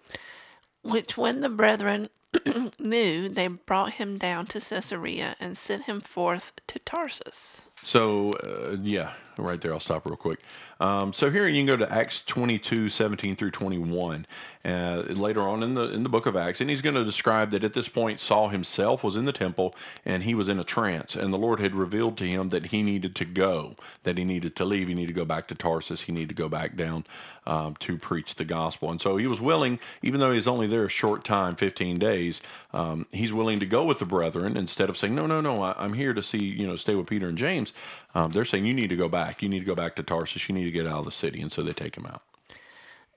Which 0.83 1.17
when 1.17 1.41
the 1.41 1.51
brethren 1.51 2.07
knew, 2.79 3.29
they 3.29 3.49
brought 3.49 3.94
him 3.94 4.19
down 4.19 4.47
to 4.47 4.61
Caesarea 4.61 5.37
and 5.41 5.59
sent 5.59 5.85
him 5.85 6.00
forth 6.00 6.53
to 6.69 6.79
Tarsus. 6.79 7.62
So, 7.85 8.32
uh, 8.32 8.77
yeah, 8.82 9.12
right 9.41 9.61
there. 9.61 9.73
I'll 9.73 9.81
stop 9.81 10.06
real 10.06 10.17
quick. 10.17 10.41
Um, 10.81 11.12
so 11.12 11.31
here 11.31 11.47
you 11.47 11.59
can 11.61 11.67
go 11.67 11.77
to 11.77 11.93
Acts 11.93 12.23
22, 12.25 12.88
17 12.88 13.37
through 13.37 13.50
21, 13.50 14.27
uh, 14.65 15.03
later 15.09 15.43
on 15.43 15.62
in 15.62 15.75
the 15.75 15.93
in 15.93 16.03
the 16.03 16.09
book 16.09 16.27
of 16.27 16.37
Acts, 16.37 16.61
and 16.61 16.71
he's 16.71 16.82
going 16.82 16.94
to 16.94 17.05
describe 17.05 17.50
that 17.50 17.65
at 17.65 17.75
this 17.75 17.88
point 17.88 18.21
Saul 18.21 18.49
himself 18.49 19.05
was 19.05 19.17
in 19.17 19.25
the 19.25 19.32
temple 19.32 19.75
and 20.05 20.23
he 20.23 20.35
was 20.35 20.49
in 20.49 20.59
a 20.59 20.65
trance, 20.65 21.15
and 21.15 21.32
the 21.32 21.38
Lord 21.38 21.61
had 21.61 21.75
revealed 21.75 22.17
to 22.19 22.27
him 22.27 22.50
that 22.50 22.67
he 22.67 22.82
needed 22.82 23.15
to 23.17 23.25
go, 23.25 23.77
that 24.05 24.17
he 24.17 24.25
needed 24.25 24.56
to 24.56 24.65
leave, 24.65 24.88
he 24.88 24.94
needed 24.94 25.15
to 25.15 25.21
go 25.21 25.25
back 25.25 25.49
to 25.49 25.55
Tarsus, 25.55 26.03
he 26.03 26.12
needed 26.12 26.31
to 26.31 26.35
go 26.35 26.49
back 26.49 26.76
down 26.76 27.05
um, 27.47 27.76
to 27.81 27.97
preach 27.99 28.37
the 28.37 28.44
gospel, 28.44 28.91
and 28.91 29.00
so 29.00 29.17
he 29.17 29.26
was 29.26 29.41
willing, 29.41 29.79
even 30.03 30.21
though 30.21 30.33
he's 30.33 30.49
only 30.49 30.67
there 30.67 30.85
a 30.85 30.91
short 30.91 31.25
time, 31.25 31.56
15 31.56 31.99
days, 31.99 32.41
um, 32.73 33.06
he's 33.12 33.33
willing 33.33 33.59
to 33.59 33.67
go 33.67 33.85
with 33.85 33.99
the 33.99 34.06
brethren 34.06 34.56
instead 34.56 34.88
of 34.88 34.97
saying, 34.97 35.15
no, 35.15 35.26
no, 35.26 35.41
no, 35.41 35.56
I, 35.56 35.75
I'm 35.79 35.94
here 35.94 36.15
to 36.15 36.23
see, 36.23 36.44
you 36.44 36.67
know, 36.67 36.76
stay 36.76 36.94
with 36.94 37.06
Peter 37.06 37.26
and 37.26 37.38
James. 37.38 37.69
Um, 38.14 38.32
they're 38.32 38.44
saying 38.44 38.67
you 38.67 38.75
need 38.75 38.90
to 38.90 38.96
go 38.96 39.08
back, 39.08 39.43
you 39.43 39.49
need 39.49 39.61
to 39.61 39.64
go 39.64 39.75
back 39.75 39.96
to 39.96 40.02
Tarsus, 40.02 40.49
you 40.49 40.55
need 40.55 40.67
to 40.67 40.72
get 40.72 40.87
out 40.87 41.00
of 41.00 41.05
the 41.05 41.12
city, 41.12 41.40
and 41.40 41.50
so 41.52 41.62
they 41.62 41.72
take 41.72 41.96
him 41.96 42.06
out. 42.06 42.22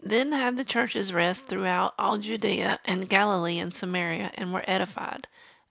Then 0.01 0.31
had 0.33 0.57
the 0.57 0.65
churches 0.65 1.13
rest 1.13 1.47
throughout 1.47 1.93
all 1.97 2.17
Judea 2.17 2.79
and 2.85 3.09
Galilee 3.09 3.59
and 3.59 3.73
Samaria, 3.73 4.31
and 4.35 4.53
were 4.53 4.65
edified, 4.67 5.27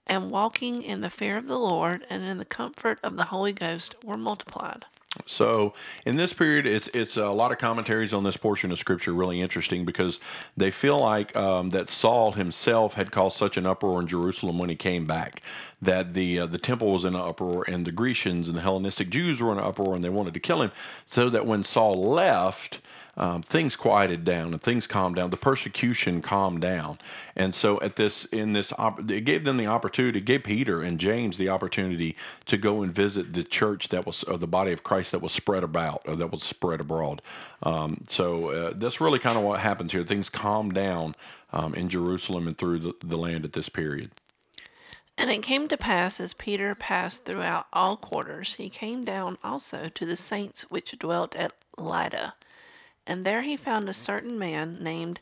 and 0.07 0.31
walking 0.31 0.81
in 0.81 1.01
the 1.01 1.09
fear 1.09 1.37
of 1.37 1.47
the 1.47 1.59
Lord 1.59 2.05
and 2.09 2.23
in 2.23 2.37
the 2.37 2.45
comfort 2.45 2.99
of 3.03 3.15
the 3.15 3.25
Holy 3.25 3.53
Ghost 3.53 3.95
were 4.03 4.17
multiplied. 4.17 4.85
So 5.25 5.73
in 6.05 6.17
this 6.17 6.33
period, 6.33 6.65
it's 6.65 6.87
it's 6.89 7.17
a 7.17 7.29
lot 7.29 7.51
of 7.51 7.59
commentaries 7.59 8.13
on 8.13 8.23
this 8.23 8.37
portion 8.37 8.71
of 8.71 8.79
scripture 8.79 9.13
really 9.13 9.41
interesting 9.41 9.85
because 9.85 10.19
they 10.57 10.71
feel 10.71 10.97
like 10.97 11.35
um, 11.35 11.69
that 11.69 11.89
Saul 11.89 12.31
himself 12.31 12.95
had 12.95 13.11
caused 13.11 13.37
such 13.37 13.55
an 13.55 13.65
uproar 13.65 14.01
in 14.01 14.07
Jerusalem 14.07 14.57
when 14.57 14.69
he 14.69 14.75
came 14.75 15.05
back 15.05 15.41
that 15.81 16.13
the 16.13 16.39
uh, 16.39 16.45
the 16.47 16.57
temple 16.57 16.91
was 16.91 17.05
in 17.05 17.15
an 17.15 17.21
uproar 17.21 17.63
and 17.67 17.85
the 17.85 17.91
Grecians 17.91 18.47
and 18.47 18.57
the 18.57 18.61
Hellenistic 18.61 19.09
Jews 19.09 19.41
were 19.41 19.51
in 19.51 19.59
an 19.59 19.63
uproar 19.63 19.93
and 19.93 20.03
they 20.03 20.09
wanted 20.09 20.33
to 20.33 20.39
kill 20.39 20.61
him. 20.61 20.71
So 21.05 21.29
that 21.29 21.45
when 21.45 21.63
Saul 21.63 21.93
left. 21.93 22.79
Um, 23.15 23.43
things 23.43 23.75
quieted 23.75 24.23
down 24.23 24.53
and 24.53 24.61
things 24.61 24.87
calmed 24.87 25.17
down. 25.17 25.29
The 25.29 25.37
persecution 25.37 26.21
calmed 26.21 26.61
down, 26.61 26.97
and 27.35 27.53
so 27.53 27.79
at 27.81 27.95
this 27.95 28.25
in 28.25 28.53
this 28.53 28.73
it 29.07 29.23
gave 29.23 29.43
them 29.43 29.57
the 29.57 29.67
opportunity. 29.67 30.17
It 30.17 30.25
gave 30.25 30.43
Peter 30.43 30.81
and 30.81 30.99
James 30.99 31.37
the 31.37 31.49
opportunity 31.49 32.15
to 32.47 32.57
go 32.57 32.81
and 32.81 32.93
visit 32.93 33.33
the 33.33 33.43
church 33.43 33.89
that 33.89 34.07
was 34.07 34.23
or 34.23 34.37
the 34.37 34.47
body 34.47 34.71
of 34.71 34.83
Christ 34.83 35.11
that 35.11 35.21
was 35.21 35.31
spread 35.31 35.63
about 35.63 36.01
or 36.07 36.15
that 36.15 36.31
was 36.31 36.41
spread 36.41 36.79
abroad. 36.79 37.21
Um, 37.61 38.03
so 38.07 38.49
uh, 38.49 38.73
that's 38.75 38.99
really 38.99 39.19
kind 39.19 39.37
of 39.37 39.43
what 39.43 39.59
happens 39.59 39.91
here. 39.91 40.03
Things 40.03 40.29
calm 40.29 40.71
down 40.71 41.13
um, 41.51 41.75
in 41.75 41.89
Jerusalem 41.89 42.47
and 42.47 42.57
through 42.57 42.79
the, 42.79 42.93
the 42.99 43.17
land 43.17 43.45
at 43.45 43.53
this 43.53 43.69
period. 43.69 44.09
And 45.17 45.29
it 45.29 45.43
came 45.43 45.67
to 45.67 45.77
pass 45.77 46.19
as 46.19 46.33
Peter 46.33 46.73
passed 46.73 47.23
throughout 47.25 47.67
all 47.71 47.95
quarters, 47.95 48.55
he 48.55 48.69
came 48.69 49.03
down 49.03 49.37
also 49.43 49.85
to 49.93 50.05
the 50.05 50.15
saints 50.15 50.63
which 50.71 50.97
dwelt 50.97 51.35
at 51.35 51.53
Lydda. 51.77 52.33
And 53.05 53.25
there 53.25 53.41
he 53.41 53.57
found 53.57 53.89
a 53.89 53.93
certain 53.93 54.39
man 54.39 54.77
named 54.81 55.19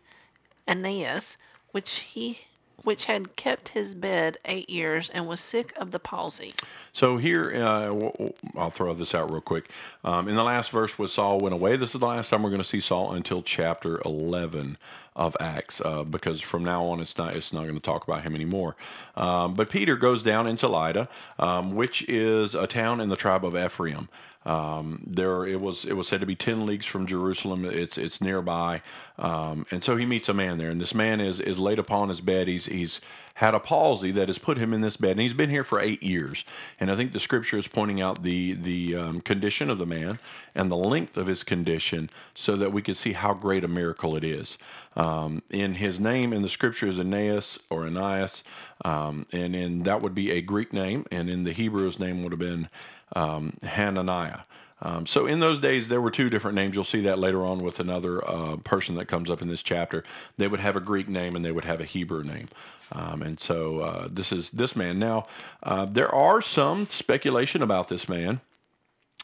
Aeneas, 0.67 1.37
which 1.71 1.99
he 1.99 2.39
which 2.83 3.05
had 3.05 3.35
kept 3.35 3.69
his 3.69 3.93
bed 3.93 4.39
eight 4.45 4.67
years 4.67 5.07
and 5.09 5.27
was 5.27 5.39
sick 5.39 5.71
of 5.77 5.91
the 5.91 5.99
palsy. 5.99 6.51
So 6.91 7.17
here, 7.17 7.53
uh, 7.55 8.09
I'll 8.57 8.71
throw 8.71 8.91
this 8.95 9.13
out 9.13 9.29
real 9.29 9.39
quick. 9.39 9.69
Um, 10.03 10.27
in 10.27 10.33
the 10.33 10.43
last 10.43 10.71
verse, 10.71 10.97
was 10.97 11.13
Saul 11.13 11.37
went 11.37 11.53
away. 11.53 11.75
This 11.75 11.93
is 11.93 11.99
the 11.99 12.07
last 12.07 12.29
time 12.29 12.41
we're 12.41 12.49
going 12.49 12.57
to 12.57 12.63
see 12.63 12.79
Saul 12.79 13.11
until 13.13 13.43
chapter 13.43 14.01
eleven 14.03 14.79
of 15.15 15.35
Acts, 15.39 15.81
uh, 15.81 16.03
because 16.03 16.41
from 16.41 16.63
now 16.63 16.85
on, 16.85 16.99
it's 16.99 17.17
not 17.17 17.35
it's 17.35 17.51
not 17.51 17.63
going 17.63 17.75
to 17.75 17.81
talk 17.81 18.07
about 18.07 18.23
him 18.23 18.33
anymore. 18.33 18.75
Um, 19.15 19.53
but 19.53 19.69
Peter 19.69 19.95
goes 19.95 20.23
down 20.23 20.49
into 20.49 20.67
Lydda, 20.67 21.07
um, 21.37 21.75
which 21.75 22.07
is 22.07 22.55
a 22.55 22.67
town 22.67 23.01
in 23.01 23.09
the 23.09 23.15
tribe 23.15 23.45
of 23.45 23.55
Ephraim. 23.55 24.07
Um, 24.43 25.03
there, 25.05 25.45
it 25.45 25.61
was 25.61 25.85
it 25.85 25.95
was 25.95 26.07
said 26.07 26.21
to 26.21 26.25
be 26.25 26.35
ten 26.35 26.65
leagues 26.65 26.85
from 26.85 27.05
Jerusalem. 27.05 27.65
It's 27.65 27.97
it's 27.97 28.21
nearby, 28.21 28.81
um, 29.19 29.65
and 29.69 29.83
so 29.83 29.97
he 29.97 30.05
meets 30.05 30.29
a 30.29 30.33
man 30.33 30.57
there, 30.57 30.69
and 30.69 30.81
this 30.81 30.95
man 30.95 31.21
is 31.21 31.39
is 31.39 31.59
laid 31.59 31.77
upon 31.77 32.09
his 32.09 32.21
bed. 32.21 32.47
He's 32.47 32.65
he's 32.65 33.01
had 33.35 33.53
a 33.53 33.59
palsy 33.59 34.11
that 34.11 34.27
has 34.29 34.37
put 34.37 34.57
him 34.57 34.73
in 34.73 34.81
this 34.81 34.97
bed, 34.97 35.11
and 35.11 35.21
he's 35.21 35.33
been 35.33 35.49
here 35.49 35.63
for 35.63 35.79
eight 35.79 36.03
years. 36.03 36.43
And 36.79 36.91
I 36.91 36.95
think 36.95 37.13
the 37.13 37.19
scripture 37.19 37.57
is 37.57 37.67
pointing 37.67 38.01
out 38.01 38.23
the 38.23 38.53
the 38.53 38.95
um, 38.95 39.21
condition 39.21 39.69
of 39.69 39.79
the 39.79 39.85
man 39.85 40.19
and 40.53 40.69
the 40.69 40.75
length 40.77 41.17
of 41.17 41.27
his 41.27 41.43
condition, 41.43 42.09
so 42.33 42.55
that 42.55 42.71
we 42.73 42.81
could 42.81 42.97
see 42.97 43.13
how 43.13 43.33
great 43.33 43.63
a 43.63 43.67
miracle 43.67 44.15
it 44.15 44.23
is. 44.23 44.57
Um, 44.95 45.41
in 45.49 45.75
his 45.75 45.99
name 45.99 46.33
in 46.33 46.41
the 46.41 46.49
scripture 46.49 46.87
is 46.87 46.99
Aeneas 46.99 47.59
or 47.69 47.85
Ananias, 47.85 48.43
um, 48.83 49.25
and 49.31 49.55
in 49.55 49.83
that 49.83 50.01
would 50.01 50.15
be 50.15 50.31
a 50.31 50.41
Greek 50.41 50.73
name, 50.73 51.05
and 51.11 51.29
in 51.29 51.43
the 51.43 51.53
Hebrew 51.53 51.85
his 51.85 51.99
name 51.99 52.23
would 52.23 52.31
have 52.31 52.39
been 52.39 52.69
um, 53.15 53.57
Hananiah. 53.63 54.41
Um, 54.81 55.05
so 55.05 55.25
in 55.25 55.39
those 55.39 55.59
days, 55.59 55.87
there 55.87 56.01
were 56.01 56.11
two 56.11 56.29
different 56.29 56.55
names. 56.55 56.73
You'll 56.73 56.83
see 56.83 57.01
that 57.01 57.19
later 57.19 57.43
on 57.45 57.59
with 57.59 57.79
another 57.79 58.27
uh, 58.27 58.57
person 58.57 58.95
that 58.95 59.05
comes 59.05 59.29
up 59.29 59.41
in 59.41 59.47
this 59.47 59.61
chapter. 59.61 60.03
They 60.37 60.47
would 60.47 60.59
have 60.59 60.75
a 60.75 60.79
Greek 60.79 61.07
name 61.07 61.35
and 61.35 61.45
they 61.45 61.51
would 61.51 61.65
have 61.65 61.79
a 61.79 61.85
Hebrew 61.85 62.23
name. 62.23 62.47
Um, 62.91 63.21
and 63.21 63.39
so 63.39 63.79
uh, 63.81 64.07
this 64.11 64.31
is 64.31 64.51
this 64.51 64.75
man. 64.75 64.99
Now, 64.99 65.23
uh, 65.63 65.85
there 65.85 66.13
are 66.13 66.41
some 66.41 66.87
speculation 66.87 67.61
about 67.61 67.87
this 67.87 68.09
man 68.09 68.41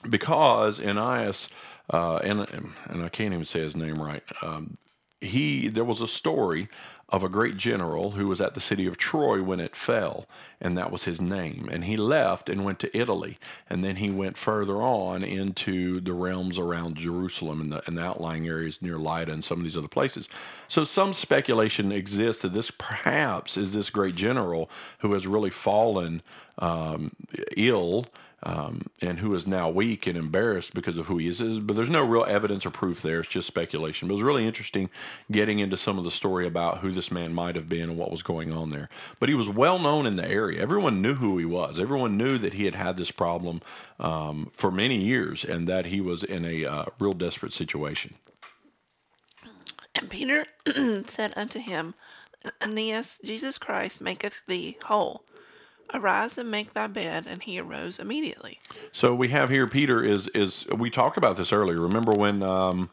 because 0.07 0.83
Ananias, 0.83 1.49
uh, 1.89 2.17
and 2.17 2.47
and 2.85 3.03
I 3.03 3.09
can't 3.09 3.33
even 3.33 3.45
say 3.45 3.59
his 3.59 3.75
name 3.75 3.95
right. 3.95 4.23
Um, 4.41 4.77
he 5.21 5.67
there 5.67 5.83
was 5.83 6.01
a 6.01 6.07
story 6.07 6.67
of 7.09 7.24
a 7.24 7.29
great 7.29 7.55
general 7.55 8.12
who 8.12 8.27
was 8.27 8.41
at 8.41 8.53
the 8.53 8.59
city 8.59 8.86
of 8.86 8.97
Troy 8.97 9.41
when 9.41 9.62
it 9.62 9.77
fell, 9.77 10.25
and 10.59 10.77
that 10.77 10.91
was 10.91 11.05
his 11.05 11.21
name. 11.21 11.69
And 11.71 11.86
he 11.86 11.95
left 11.95 12.50
and 12.50 12.65
went 12.65 12.79
to 12.79 12.97
Italy, 12.97 13.38
and 13.69 13.81
then 13.81 13.95
he 13.95 14.12
went 14.12 14.38
further 14.38 14.81
on 14.81 15.24
into 15.24 16.01
the 16.01 16.12
realms 16.12 16.57
around 16.57 16.97
Jerusalem 16.97 17.62
and 17.62 17.71
the, 17.71 17.88
and 17.88 17.97
the 17.97 18.03
outlying 18.03 18.45
areas 18.45 18.81
near 18.81 18.97
Lydda 18.97 19.31
and 19.31 19.45
some 19.45 19.59
of 19.59 19.63
these 19.63 19.77
other 19.77 19.88
places. 19.88 20.27
So 20.67 20.83
some 20.83 21.13
speculation 21.13 21.93
exists 21.93 22.41
that 22.41 22.53
this 22.53 22.71
perhaps 22.71 23.55
is 23.55 23.74
this 23.74 23.89
great 23.89 24.15
general 24.15 24.69
who 25.00 25.13
has 25.13 25.25
really 25.25 25.51
fallen 25.51 26.21
um, 26.59 27.12
ill 27.55 28.05
um, 28.44 28.86
and 29.01 29.20
who 29.20 29.34
is 29.36 29.48
now 29.48 29.70
weak 29.70 30.06
and 30.06 30.15
embarrassed 30.15 30.74
because 30.74 30.98
of 30.98 31.08
who 31.08 31.17
he 31.17 31.27
is. 31.27 31.41
But 31.60 31.75
there's 31.75 31.89
no 31.89 32.03
real 32.03 32.25
evidence 32.25 32.65
or 32.65 32.70
proof 32.70 33.01
there. 33.01 33.22
It's 33.22 33.29
just 33.29 33.48
speculation. 33.48 34.08
But 34.08 34.13
it 34.13 34.17
was 34.17 34.24
really 34.24 34.46
interesting 34.46 34.89
getting 35.32 35.60
into 35.60 35.77
some 35.77 35.98
of 35.98 36.03
the 36.03 36.12
story 36.12 36.46
about 36.46 36.79
who 36.79 36.91
this 36.91 37.12
man 37.12 37.34
might 37.34 37.56
have 37.56 37.67
been 37.67 37.89
and 37.89 37.98
what 37.98 38.12
was 38.12 38.22
going 38.22 38.53
on 38.53 38.70
there. 38.70 38.89
But 39.20 39.29
he 39.29 39.36
was 39.36 39.50
well 39.50 39.79
known 39.79 40.06
in 40.06 40.15
the 40.15 40.29
area. 40.29 40.62
Everyone 40.62 41.01
knew 41.01 41.15
who 41.15 41.38
he 41.38 41.46
was. 41.46 41.79
Everyone 41.79 42.17
knew 42.17 42.38
that 42.38 42.53
he 42.53 42.65
had 42.65 42.75
had 42.75 42.98
this 42.98 43.12
problem 43.12 43.62
um, 44.00 44.51
for 44.53 44.72
many 44.72 45.03
years 45.03 45.44
and 45.44 45.67
that 45.67 45.88
he 45.88 46.00
was 46.00 46.24
in 46.24 46.46
a 46.46 46.65
uh, 46.65 46.86
real 47.00 47.13
desperate 47.13 47.53
situation. 47.53 48.13
And 49.96 50.10
Peter 50.12 50.46
said 51.08 51.34
unto 51.36 51.60
him, 51.60 51.96
Aeneas, 52.62 53.20
Jesus 53.24 53.58
Christ 53.58 54.00
maketh 54.00 54.41
thee 54.48 54.77
whole. 54.84 55.24
Arise 55.94 56.38
and 56.38 56.51
make 56.51 56.74
thy 56.74 56.88
bed. 56.88 57.25
And 57.27 57.44
he 57.44 57.60
arose 57.60 58.00
immediately. 58.00 58.60
So 58.91 59.13
we 59.13 59.29
have 59.29 59.50
here 59.50 59.67
Peter 59.67 60.03
is 60.03 60.27
is 60.29 60.67
we 60.67 60.89
talked 60.89 61.17
about 61.17 61.38
this 61.38 61.51
earlier. 61.53 61.79
Remember 61.79 62.12
when 62.12 62.44
um, 62.44 62.89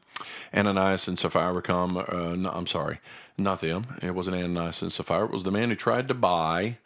Ananias 0.54 1.08
and 1.08 1.18
Sapphira 1.18 1.62
come? 1.62 1.96
Uh, 1.96 2.34
no, 2.36 2.50
I'm 2.50 2.66
sorry, 2.66 3.00
not 3.38 3.60
them. 3.60 3.84
It 4.02 4.14
wasn't 4.14 4.36
Ananias 4.36 4.82
and 4.82 4.92
Sapphira. 4.92 5.24
It 5.24 5.32
was 5.32 5.44
the 5.44 5.50
man 5.50 5.70
who 5.70 5.76
tried 5.76 6.08
to 6.08 6.14
buy 6.14 6.78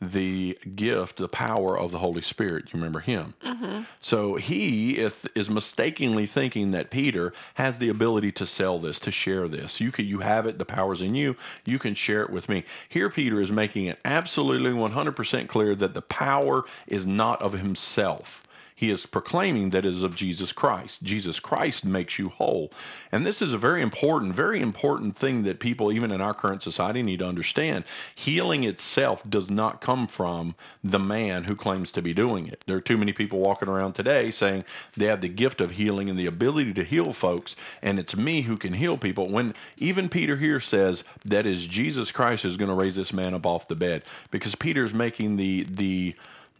the 0.00 0.58
gift, 0.74 1.16
the 1.16 1.28
power 1.28 1.78
of 1.78 1.92
the 1.92 1.98
Holy 1.98 2.20
Spirit. 2.20 2.66
You 2.66 2.78
remember 2.78 3.00
him? 3.00 3.34
Mm-hmm. 3.44 3.82
So 4.00 4.36
he 4.36 4.98
is, 4.98 5.26
is 5.34 5.48
mistakenly 5.48 6.26
thinking 6.26 6.72
that 6.72 6.90
Peter 6.90 7.32
has 7.54 7.78
the 7.78 7.88
ability 7.88 8.32
to 8.32 8.46
sell 8.46 8.78
this, 8.78 8.98
to 9.00 9.10
share 9.10 9.48
this. 9.48 9.80
You 9.80 9.92
can, 9.92 10.04
you 10.04 10.20
have 10.20 10.46
it. 10.46 10.58
The 10.58 10.64
power's 10.64 11.00
in 11.00 11.14
you. 11.14 11.36
You 11.64 11.78
can 11.78 11.94
share 11.94 12.22
it 12.22 12.30
with 12.30 12.48
me. 12.48 12.64
Here, 12.88 13.08
Peter 13.08 13.40
is 13.40 13.52
making 13.52 13.86
it 13.86 13.98
absolutely 14.04 14.72
100% 14.72 15.48
clear 15.48 15.74
that 15.74 15.94
the 15.94 16.02
power 16.02 16.64
is 16.86 17.06
not 17.06 17.40
of 17.40 17.52
himself. 17.54 18.42
He 18.84 18.90
is 18.90 19.06
proclaiming 19.06 19.70
that 19.70 19.86
is 19.86 20.02
of 20.02 20.14
Jesus 20.14 20.52
Christ. 20.52 21.02
Jesus 21.02 21.40
Christ 21.40 21.86
makes 21.86 22.18
you 22.18 22.28
whole. 22.28 22.70
And 23.10 23.24
this 23.24 23.40
is 23.40 23.54
a 23.54 23.58
very 23.58 23.80
important, 23.80 24.34
very 24.34 24.60
important 24.60 25.16
thing 25.16 25.42
that 25.44 25.58
people, 25.58 25.90
even 25.90 26.12
in 26.12 26.20
our 26.20 26.34
current 26.34 26.62
society, 26.62 27.02
need 27.02 27.20
to 27.20 27.26
understand. 27.26 27.86
Healing 28.14 28.62
itself 28.62 29.22
does 29.26 29.50
not 29.50 29.80
come 29.80 30.06
from 30.06 30.54
the 30.82 30.98
man 30.98 31.44
who 31.44 31.56
claims 31.56 31.92
to 31.92 32.02
be 32.02 32.12
doing 32.12 32.46
it. 32.46 32.62
There 32.66 32.76
are 32.76 32.82
too 32.82 32.98
many 32.98 33.12
people 33.14 33.38
walking 33.38 33.70
around 33.70 33.94
today 33.94 34.30
saying 34.30 34.64
they 34.94 35.06
have 35.06 35.22
the 35.22 35.30
gift 35.30 35.62
of 35.62 35.70
healing 35.70 36.10
and 36.10 36.18
the 36.18 36.26
ability 36.26 36.74
to 36.74 36.84
heal 36.84 37.14
folks, 37.14 37.56
and 37.80 37.98
it's 37.98 38.14
me 38.14 38.42
who 38.42 38.58
can 38.58 38.74
heal 38.74 38.98
people. 38.98 39.30
When 39.30 39.54
even 39.78 40.10
Peter 40.10 40.36
here 40.36 40.60
says 40.60 41.04
that 41.24 41.46
is 41.46 41.66
Jesus 41.66 42.12
Christ 42.12 42.42
who's 42.42 42.58
going 42.58 42.68
to 42.68 42.74
raise 42.74 42.96
this 42.96 43.14
man 43.14 43.32
up 43.32 43.46
off 43.46 43.66
the 43.66 43.76
bed, 43.76 44.02
because 44.30 44.54
Peter's 44.54 44.92
making 44.92 45.38
the 45.38 45.62
the 45.62 46.14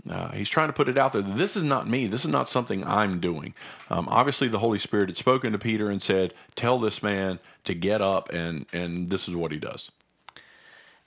uh, 0.08 0.32
he's 0.32 0.48
trying 0.48 0.68
to 0.68 0.72
put 0.72 0.88
it 0.88 0.98
out 0.98 1.12
there. 1.12 1.22
This 1.22 1.56
is 1.56 1.62
not 1.62 1.88
me. 1.88 2.06
This 2.06 2.24
is 2.24 2.30
not 2.30 2.48
something 2.48 2.84
I'm 2.84 3.20
doing. 3.20 3.54
Um, 3.88 4.06
obviously, 4.10 4.48
the 4.48 4.58
Holy 4.58 4.78
Spirit 4.78 5.08
had 5.08 5.16
spoken 5.16 5.52
to 5.52 5.58
Peter 5.58 5.88
and 5.88 6.02
said, 6.02 6.34
"Tell 6.54 6.78
this 6.78 7.02
man 7.02 7.38
to 7.64 7.74
get 7.74 8.02
up," 8.02 8.30
and 8.30 8.66
and 8.72 9.10
this 9.10 9.28
is 9.28 9.34
what 9.34 9.52
he 9.52 9.58
does. 9.58 9.90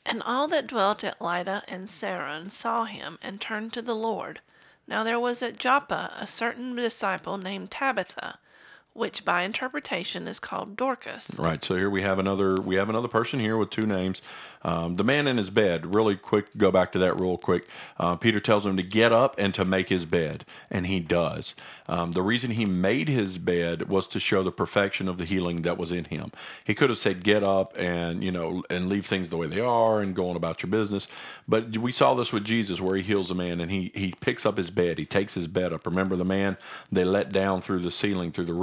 And 0.06 0.24
all 0.24 0.48
that 0.48 0.67
dwelt 0.67 1.03
at 1.03 1.22
Lydda 1.22 1.63
and 1.67 1.88
Saron 1.88 2.51
saw 2.51 2.86
him 2.86 3.20
and 3.22 3.41
turned 3.41 3.74
to 3.74 3.82
the 3.82 3.96
Lord. 3.96 4.39
Now 4.88 5.03
there 5.03 5.20
was 5.20 5.44
at 5.44 5.58
Joppa 5.60 6.13
a 6.17 6.25
certain 6.25 6.75
disciple 6.75 7.38
named 7.38 7.72
Tabitha, 7.72 8.39
which 8.98 9.24
by 9.24 9.44
interpretation 9.44 10.27
is 10.27 10.39
called 10.39 10.75
Dorcas. 10.75 11.30
Right. 11.38 11.63
So 11.63 11.75
here 11.75 11.89
we 11.89 12.01
have 12.01 12.18
another 12.18 12.56
we 12.56 12.75
have 12.75 12.89
another 12.89 13.08
person 13.08 13.39
here 13.39 13.56
with 13.56 13.70
two 13.70 13.86
names. 13.86 14.24
Um, 14.63 14.96
the 14.96 15.04
man 15.04 15.27
in 15.27 15.38
his 15.38 15.50
bed. 15.50 15.94
Really 15.96 16.16
quick, 16.16 16.48
go 16.58 16.72
back 16.72 16.92
to 16.94 17.00
that 17.00 17.20
real 17.20 17.38
quick. 17.38 17.68
Uh, 17.98 18.16
Peter 18.16 18.39
tells 18.39 18.66
him 18.66 18.75
to 18.75 18.84
get 18.84 19.13
up 19.13 19.36
and 19.38 19.54
to 19.54 19.63
make 19.63 19.89
his 19.89 20.06
bed, 20.06 20.46
and 20.72 20.88
he 20.88 21.00
does. 21.00 21.54
Um, 21.88 22.12
the 22.12 22.24
reason 22.24 22.51
he 22.51 22.66
made 22.66 23.08
his 23.08 23.38
bed 23.38 23.88
was 23.88 24.08
to 24.08 24.20
show 24.20 24.42
the 24.44 24.51
perfection 24.51 25.08
of 25.08 25.20
the 25.20 25.25
healing 25.25 25.62
that 25.62 25.77
was 25.77 25.92
in 25.92 26.06
him. 26.06 26.32
He 26.66 26.74
could 26.74 26.89
have 26.89 27.00
said, 27.00 27.24
"Get 27.24 27.44
up 27.44 27.77
and 27.77 28.24
you 28.24 28.32
know 28.32 28.63
and 28.70 28.89
leave 28.89 29.06
things 29.06 29.30
the 29.30 29.38
way 29.38 29.48
they 29.48 29.62
are 29.62 30.01
and 30.01 30.16
go 30.16 30.30
on 30.30 30.36
about 30.36 30.63
your 30.63 30.72
business," 30.72 31.08
but 31.48 31.77
we 31.77 31.92
saw 31.92 32.16
this 32.16 32.34
with 32.34 32.44
Jesus, 32.44 32.82
where 32.82 32.98
he 32.98 33.04
heals 33.04 33.32
a 33.32 33.36
man 33.36 33.62
and 33.62 33.72
he 33.72 33.92
he 33.94 34.13
picks 34.20 34.46
up 34.46 34.58
his 34.58 34.72
bed. 34.72 34.98
He 34.98 35.06
takes 35.06 35.36
his 35.36 35.48
bed 35.48 35.72
up. 35.72 35.86
Remember 35.86 36.16
the 36.16 36.25
man 36.25 36.58
they 36.92 37.06
let 37.06 37.32
down 37.32 37.62
through 37.62 37.80
the 37.80 37.92
ceiling 37.92 38.32
through 38.32 38.46
the 38.46 38.54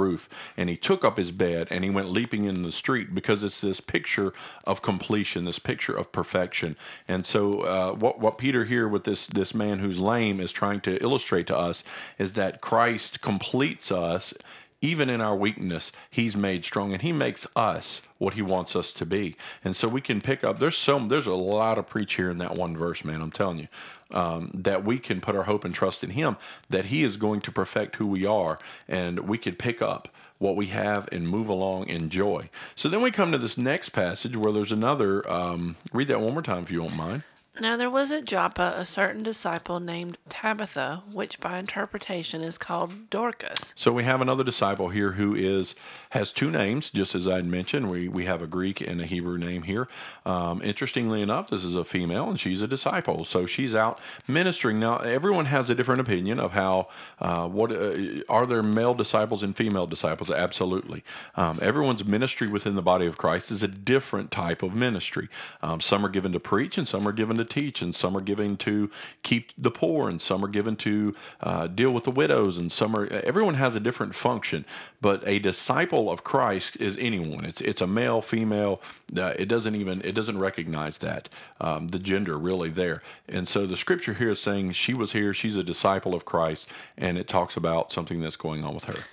and 0.57 0.69
he 0.69 0.77
took 0.77 1.03
up 1.03 1.17
his 1.17 1.31
bed 1.31 1.67
and 1.71 1.83
he 1.83 1.89
went 1.89 2.09
leaping 2.09 2.45
in 2.45 2.63
the 2.63 2.71
street 2.71 3.13
because 3.13 3.43
it's 3.43 3.61
this 3.61 3.79
picture 3.79 4.33
of 4.65 4.81
completion, 4.81 5.45
this 5.45 5.59
picture 5.59 5.95
of 5.95 6.11
perfection. 6.11 6.75
And 7.07 7.25
so, 7.25 7.61
uh, 7.61 7.93
what 7.93 8.19
what 8.19 8.37
Peter 8.37 8.65
here 8.65 8.87
with 8.87 9.03
this 9.03 9.27
this 9.27 9.53
man 9.53 9.79
who's 9.79 9.99
lame 9.99 10.39
is 10.39 10.51
trying 10.51 10.79
to 10.81 11.01
illustrate 11.01 11.47
to 11.47 11.57
us 11.57 11.83
is 12.17 12.33
that 12.33 12.61
Christ 12.61 13.21
completes 13.21 13.91
us. 13.91 14.33
Even 14.81 15.09
in 15.09 15.21
our 15.21 15.35
weakness, 15.35 15.91
he's 16.09 16.35
made 16.35 16.63
strong, 16.63 16.93
and 16.93 17.01
he 17.01 17.11
makes 17.11 17.47
us 17.55 18.01
what 18.17 18.35
he 18.35 18.41
wants 18.41 18.75
us 18.75 18.93
to 18.93 19.05
be. 19.05 19.35
And 19.63 19.75
so 19.75 19.87
we 19.87 20.01
can 20.01 20.21
pick 20.21 20.43
up. 20.43 20.59
There's 20.59 20.77
so 20.77 20.99
there's 20.99 21.25
a 21.25 21.33
lot 21.33 21.77
of 21.77 21.87
preach 21.87 22.15
here 22.15 22.29
in 22.29 22.37
that 22.39 22.55
one 22.55 22.77
verse, 22.77 23.03
man. 23.03 23.21
I'm 23.21 23.31
telling 23.31 23.59
you 23.59 23.67
um, 24.11 24.51
that 24.53 24.83
we 24.83 24.99
can 24.99 25.21
put 25.21 25.35
our 25.35 25.43
hope 25.43 25.65
and 25.65 25.73
trust 25.73 26.03
in 26.03 26.11
him. 26.11 26.37
That 26.69 26.85
he 26.85 27.03
is 27.03 27.17
going 27.17 27.41
to 27.41 27.51
perfect 27.51 27.95
who 27.95 28.07
we 28.07 28.25
are, 28.25 28.59
and 28.87 29.21
we 29.21 29.37
could 29.37 29.57
pick 29.57 29.81
up 29.81 30.09
what 30.37 30.55
we 30.55 30.67
have 30.67 31.07
and 31.11 31.27
move 31.27 31.49
along 31.49 31.87
in 31.87 32.09
joy. 32.09 32.49
So 32.75 32.89
then 32.89 33.01
we 33.01 33.09
come 33.09 33.31
to 33.31 33.37
this 33.37 33.57
next 33.57 33.89
passage 33.89 34.35
where 34.35 34.51
there's 34.51 34.71
another. 34.71 35.27
Um, 35.31 35.77
read 35.93 36.09
that 36.09 36.21
one 36.21 36.33
more 36.33 36.41
time 36.41 36.63
if 36.63 36.69
you 36.69 36.77
don't 36.77 36.95
mind. 36.95 37.23
Now 37.59 37.77
there 37.77 37.89
was 37.89 38.11
at 38.11 38.25
Joppa 38.25 38.73
a 38.75 38.85
certain 38.85 39.23
disciple 39.23 39.79
named 39.79 40.17
Tabitha, 40.29 41.03
which 41.11 41.39
by 41.39 41.57
interpretation 41.57 42.41
is 42.41 42.57
called 42.57 43.09
Dorcas. 43.09 43.73
So 43.77 43.93
we 43.93 44.03
have 44.03 44.19
another 44.19 44.43
disciple 44.43 44.89
here 44.89 45.13
who 45.13 45.33
is 45.33 45.73
has 46.15 46.33
two 46.33 46.51
names, 46.51 46.89
just 46.89 47.15
as 47.15 47.27
I 47.27 47.35
would 47.35 47.45
mentioned. 47.45 47.89
We 47.89 48.09
we 48.09 48.25
have 48.25 48.41
a 48.41 48.47
Greek 48.47 48.81
and 48.81 48.99
a 48.99 49.05
Hebrew 49.05 49.37
name 49.37 49.63
here. 49.63 49.87
Um, 50.25 50.61
interestingly 50.63 51.21
enough, 51.21 51.49
this 51.49 51.63
is 51.63 51.75
a 51.75 51.85
female 51.85 52.29
and 52.29 52.39
she's 52.39 52.61
a 52.61 52.67
disciple, 52.67 53.25
so 53.25 53.45
she's 53.45 53.73
out 53.73 53.99
ministering. 54.27 54.79
Now 54.79 54.97
everyone 54.97 55.45
has 55.45 55.69
a 55.69 55.75
different 55.75 56.01
opinion 56.01 56.39
of 56.39 56.51
how 56.51 56.89
uh, 57.19 57.47
what 57.47 57.71
uh, 57.71 58.23
are 58.27 58.45
there 58.45 58.63
male 58.63 58.93
disciples 58.93 59.43
and 59.43 59.55
female 59.55 59.87
disciples? 59.87 60.29
Absolutely. 60.29 61.03
Um, 61.35 61.59
everyone's 61.61 62.03
ministry 62.03 62.49
within 62.49 62.75
the 62.75 62.81
body 62.81 63.05
of 63.05 63.17
Christ 63.17 63.51
is 63.51 63.63
a 63.63 63.67
different 63.69 64.31
type 64.31 64.61
of 64.61 64.75
ministry. 64.75 65.29
Um, 65.63 65.79
some 65.79 66.05
are 66.05 66.09
given 66.09 66.33
to 66.33 66.39
preach 66.39 66.77
and 66.77 66.87
some 66.87 67.07
are 67.07 67.13
given 67.13 67.37
to 67.37 67.45
to 67.45 67.59
teach, 67.59 67.81
and 67.81 67.93
some 67.95 68.15
are 68.17 68.21
given 68.21 68.57
to 68.57 68.89
keep 69.23 69.51
the 69.57 69.71
poor, 69.71 70.09
and 70.09 70.21
some 70.21 70.43
are 70.43 70.47
given 70.47 70.75
to 70.77 71.15
uh, 71.41 71.67
deal 71.67 71.91
with 71.91 72.03
the 72.03 72.11
widows, 72.11 72.57
and 72.57 72.71
some 72.71 72.95
are. 72.95 73.05
Everyone 73.07 73.55
has 73.55 73.75
a 73.75 73.79
different 73.79 74.15
function, 74.15 74.65
but 75.05 75.21
a 75.27 75.37
disciple 75.37 76.09
of 76.09 76.23
Christ 76.23 76.77
is 76.77 76.97
anyone. 76.97 77.45
It's 77.45 77.61
it's 77.61 77.79
a 77.79 77.85
male, 77.85 78.23
female. 78.23 78.81
Uh, 79.15 79.35
it 79.37 79.45
doesn't 79.45 79.75
even 79.75 80.01
it 80.01 80.15
doesn't 80.15 80.39
recognize 80.39 80.97
that 80.97 81.29
um, 81.61 81.89
the 81.89 81.99
gender 81.99 82.39
really 82.39 82.71
there. 82.71 83.03
And 83.29 83.47
so 83.47 83.65
the 83.65 83.77
scripture 83.77 84.15
here 84.15 84.31
is 84.31 84.39
saying 84.39 84.71
she 84.71 84.95
was 84.95 85.11
here. 85.11 85.31
She's 85.31 85.57
a 85.57 85.63
disciple 85.63 86.15
of 86.15 86.25
Christ, 86.25 86.67
and 86.97 87.19
it 87.19 87.27
talks 87.27 87.55
about 87.55 87.91
something 87.91 88.19
that's 88.19 88.35
going 88.35 88.63
on 88.63 88.73
with 88.73 88.85
her. 88.85 89.03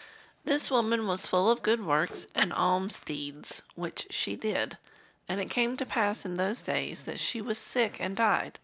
This 0.47 0.71
woman 0.71 1.07
was 1.07 1.27
full 1.27 1.51
of 1.51 1.61
good 1.61 1.85
works 1.85 2.27
and 2.35 2.55
alms 2.55 2.99
deeds, 2.99 3.61
which 3.75 4.07
she 4.09 4.35
did. 4.35 4.79
And 5.29 5.43
it 5.43 5.51
came 5.51 5.77
to 5.77 5.85
pass 5.85 6.25
in 6.25 6.37
those 6.37 6.63
days 6.63 7.03
that 7.03 7.19
she 7.19 7.43
was 7.43 7.59
sick 7.59 7.99
and 8.01 8.17
died, 8.17 8.59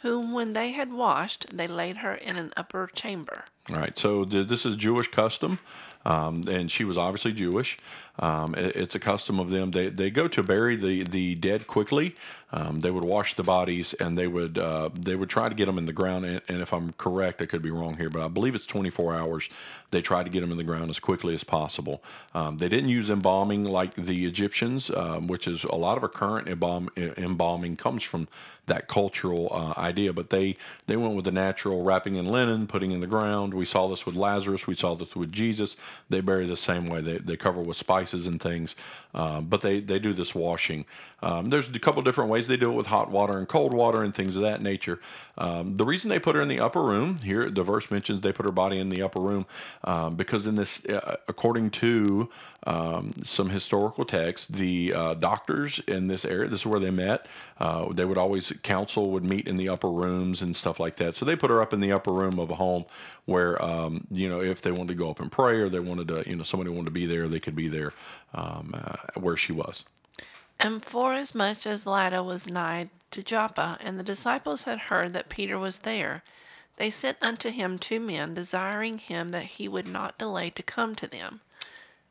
whom 0.00 0.32
when 0.32 0.54
they 0.54 0.70
had 0.70 0.90
washed, 0.90 1.54
they 1.54 1.68
laid 1.68 1.98
her 1.98 2.14
in 2.14 2.36
an 2.36 2.50
upper 2.56 2.88
chamber. 2.94 3.44
All 3.70 3.76
right, 3.78 3.98
so 3.98 4.24
th- 4.24 4.48
this 4.48 4.64
is 4.64 4.76
Jewish 4.76 5.08
custom, 5.08 5.58
um, 6.04 6.46
and 6.48 6.70
she 6.70 6.84
was 6.84 6.96
obviously 6.96 7.32
Jewish. 7.32 7.78
Um, 8.18 8.54
it- 8.54 8.76
it's 8.76 8.94
a 8.94 9.00
custom 9.00 9.40
of 9.40 9.50
them. 9.50 9.72
They, 9.72 9.88
they 9.90 10.10
go 10.10 10.28
to 10.28 10.42
bury 10.42 10.76
the, 10.76 11.02
the 11.04 11.34
dead 11.34 11.66
quickly. 11.66 12.14
Um, 12.52 12.80
they 12.80 12.90
would 12.90 13.04
wash 13.04 13.34
the 13.34 13.42
bodies, 13.42 13.94
and 13.94 14.16
they 14.18 14.26
would 14.28 14.58
uh, 14.58 14.90
they 14.98 15.16
would 15.16 15.30
try 15.30 15.48
to 15.48 15.54
get 15.54 15.66
them 15.66 15.78
in 15.78 15.86
the 15.86 15.92
ground. 15.92 16.26
And, 16.26 16.42
and 16.48 16.60
if 16.62 16.72
I'm 16.72 16.92
correct, 16.94 17.40
I 17.42 17.46
could 17.46 17.62
be 17.62 17.70
wrong 17.70 17.96
here, 17.96 18.10
but 18.10 18.24
I 18.24 18.28
believe 18.28 18.54
it's 18.54 18.66
24 18.66 19.14
hours. 19.16 19.48
They 19.90 20.02
try 20.02 20.22
to 20.22 20.28
get 20.30 20.40
them 20.42 20.52
in 20.52 20.58
the 20.58 20.64
ground 20.64 20.90
as 20.90 20.98
quickly 20.98 21.34
as 21.34 21.44
possible. 21.44 22.02
Um, 22.34 22.58
they 22.58 22.68
didn't 22.68 22.90
use 22.90 23.10
embalming 23.10 23.64
like 23.64 23.94
the 23.94 24.26
Egyptians, 24.26 24.90
um, 24.90 25.26
which 25.28 25.48
is 25.48 25.64
a 25.64 25.74
lot 25.74 25.96
of 25.96 26.02
our 26.02 26.08
current 26.10 26.46
embalm, 26.48 26.90
embalming 26.96 27.76
comes 27.76 28.02
from 28.02 28.28
that 28.66 28.86
cultural 28.88 29.48
uh, 29.50 29.80
idea. 29.80 30.12
But 30.12 30.30
they 30.30 30.56
they 30.86 30.96
went 30.96 31.14
with 31.14 31.24
the 31.24 31.32
natural 31.32 31.82
wrapping 31.82 32.16
in 32.16 32.26
linen, 32.26 32.66
putting 32.66 32.92
in 32.92 33.00
the 33.00 33.06
ground. 33.06 33.51
We 33.54 33.64
saw 33.64 33.88
this 33.88 34.06
with 34.06 34.16
Lazarus. 34.16 34.66
We 34.66 34.76
saw 34.76 34.94
this 34.94 35.16
with 35.16 35.32
Jesus. 35.32 35.76
They 36.08 36.20
bury 36.20 36.46
the 36.46 36.56
same 36.56 36.86
way. 36.86 37.00
They, 37.00 37.18
they 37.18 37.36
cover 37.36 37.60
with 37.60 37.76
spices 37.76 38.26
and 38.26 38.40
things, 38.40 38.74
um, 39.14 39.46
but 39.46 39.62
they 39.62 39.80
they 39.80 39.98
do 39.98 40.12
this 40.12 40.34
washing. 40.34 40.84
Um, 41.22 41.46
there's 41.46 41.68
a 41.70 41.78
couple 41.78 42.02
different 42.02 42.30
ways 42.30 42.48
they 42.48 42.56
do 42.56 42.70
it 42.70 42.74
with 42.74 42.86
hot 42.88 43.10
water 43.10 43.38
and 43.38 43.48
cold 43.48 43.74
water 43.74 44.02
and 44.02 44.14
things 44.14 44.36
of 44.36 44.42
that 44.42 44.60
nature. 44.62 45.00
Um, 45.38 45.76
the 45.76 45.84
reason 45.84 46.10
they 46.10 46.18
put 46.18 46.36
her 46.36 46.42
in 46.42 46.48
the 46.48 46.60
upper 46.60 46.82
room 46.82 47.16
here, 47.18 47.44
the 47.44 47.62
verse 47.64 47.90
mentions 47.90 48.20
they 48.20 48.32
put 48.32 48.46
her 48.46 48.52
body 48.52 48.78
in 48.78 48.90
the 48.90 49.02
upper 49.02 49.20
room 49.20 49.46
um, 49.84 50.14
because 50.14 50.46
in 50.46 50.54
this, 50.54 50.84
uh, 50.86 51.16
according 51.28 51.70
to 51.70 52.28
um, 52.66 53.12
some 53.24 53.48
historical 53.50 54.04
texts, 54.04 54.46
the 54.48 54.92
uh, 54.92 55.14
doctors 55.14 55.80
in 55.88 56.08
this 56.08 56.24
area, 56.24 56.48
this 56.48 56.60
is 56.60 56.66
where 56.66 56.80
they 56.80 56.90
met. 56.90 57.26
Uh, 57.58 57.92
they 57.92 58.04
would 58.04 58.18
always 58.18 58.52
council 58.62 59.10
would 59.10 59.24
meet 59.24 59.48
in 59.48 59.56
the 59.56 59.68
upper 59.68 59.88
rooms 59.90 60.42
and 60.42 60.54
stuff 60.54 60.78
like 60.78 60.96
that. 60.96 61.16
So 61.16 61.24
they 61.24 61.36
put 61.36 61.50
her 61.50 61.60
up 61.60 61.72
in 61.72 61.80
the 61.80 61.92
upper 61.92 62.12
room 62.12 62.38
of 62.38 62.50
a 62.50 62.56
home 62.56 62.84
where 63.24 63.41
um, 63.62 64.06
you 64.10 64.28
know 64.28 64.40
if 64.40 64.62
they 64.62 64.70
wanted 64.70 64.88
to 64.88 64.94
go 64.94 65.10
up 65.10 65.20
and 65.20 65.30
pray 65.30 65.54
or 65.60 65.68
they 65.68 65.80
wanted 65.80 66.08
to 66.08 66.28
you 66.28 66.36
know 66.36 66.44
somebody 66.44 66.70
wanted 66.70 66.86
to 66.86 66.90
be 66.90 67.06
there, 67.06 67.28
they 67.28 67.40
could 67.40 67.56
be 67.56 67.68
there 67.68 67.92
um, 68.34 68.74
uh, 68.74 68.96
where 69.20 69.36
she 69.36 69.52
was. 69.52 69.84
And 70.58 70.84
forasmuch 70.84 71.66
as 71.66 71.86
Lydda 71.86 72.22
was 72.22 72.48
nigh 72.48 72.90
to 73.10 73.22
Joppa, 73.22 73.78
and 73.80 73.98
the 73.98 74.04
disciples 74.04 74.62
had 74.62 74.78
heard 74.78 75.12
that 75.12 75.28
Peter 75.28 75.58
was 75.58 75.80
there, 75.80 76.22
they 76.76 76.90
sent 76.90 77.18
unto 77.20 77.50
him 77.50 77.78
two 77.78 78.00
men, 78.00 78.34
desiring 78.34 78.98
him 78.98 79.30
that 79.30 79.44
he 79.44 79.68
would 79.68 79.86
not 79.86 80.18
delay 80.18 80.50
to 80.50 80.62
come 80.62 80.94
to 80.96 81.06
them. 81.06 81.40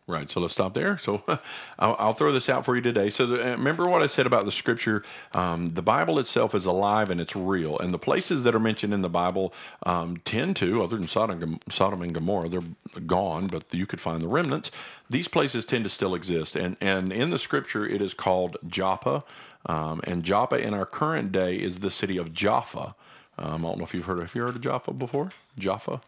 Right. 0.08 0.30
So 0.30 0.42
let's 0.42 0.54
stop 0.54 0.74
there. 0.74 0.98
So 0.98 1.24
I'll, 1.80 1.96
I'll 1.98 2.14
throw 2.14 2.32
this 2.34 2.50
out 2.50 2.66
for 2.66 2.76
you 2.76 2.82
today. 2.82 3.10
So 3.10 3.26
the, 3.26 3.54
uh, 3.54 3.58
remember 3.58 3.90
what 3.90 4.02
I 4.02 4.08
said 4.08 4.26
about 4.28 4.44
the 4.46 4.52
scripture. 4.52 5.04
Um, 5.34 5.68
the 5.68 5.82
Bible 5.82 6.20
itself 6.20 6.54
is 6.54 6.66
alive 6.66 7.10
and 7.10 7.22
it's 7.22 7.36
real. 7.36 7.80
And 7.80 7.94
the 7.94 8.00
places 8.00 8.44
that 8.44 8.54
are 8.54 8.60
mentioned 8.60 8.94
in 8.94 9.02
the 9.02 9.10
Bible 9.10 9.54
um, 9.84 10.18
tend 10.26 10.58
to, 10.58 10.84
other 10.84 10.98
than 10.98 11.08
Sodom, 11.08 11.60
Sodom 11.70 12.02
and 12.02 12.14
Gomorrah, 12.14 12.50
they're 12.50 13.02
gone, 13.08 13.48
but 13.48 13.74
you 13.74 13.86
could 13.88 14.02
find 14.02 14.22
the 14.22 14.28
remnants. 14.28 14.72
These 15.10 15.30
places 15.30 15.66
tend 15.66 15.86
to 15.86 15.90
still 15.90 16.16
exist. 16.16 16.58
And, 16.58 16.78
and 16.82 17.14
in 17.14 17.30
the 17.30 17.40
scripture, 17.40 17.88
it 17.88 18.04
is 18.04 18.14
called 18.14 18.58
Joppa. 18.68 19.24
Um, 19.66 20.02
and 20.04 20.24
Joppa 20.24 20.58
in 20.58 20.74
our 20.74 20.86
current 20.86 21.32
day 21.32 21.56
is 21.56 21.80
the 21.80 21.92
city 21.92 22.18
of 22.18 22.34
Jaffa. 22.34 22.96
Um, 23.38 23.66
I 23.66 23.70
don't 23.70 23.78
know 23.80 23.86
if 23.86 23.94
you've 23.94 24.06
heard. 24.06 24.20
Have 24.20 24.36
you 24.36 24.42
heard 24.42 24.56
of 24.56 24.62
Jaffa 24.62 24.94
before? 24.94 25.32
Jaffa. 25.58 26.02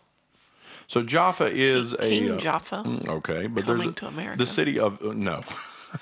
So 0.87 1.01
Jaffa 1.01 1.45
is 1.45 1.93
a 1.93 1.97
King 1.97 2.31
uh, 2.31 2.37
Jaffa. 2.37 2.83
Okay, 3.07 3.47
but 3.47 3.65
Coming 3.65 3.77
there's 3.79 3.89
a, 3.91 3.93
to 3.95 4.07
America. 4.07 4.37
the 4.37 4.47
city 4.47 4.79
of 4.79 5.01
uh, 5.03 5.13
no, 5.13 5.43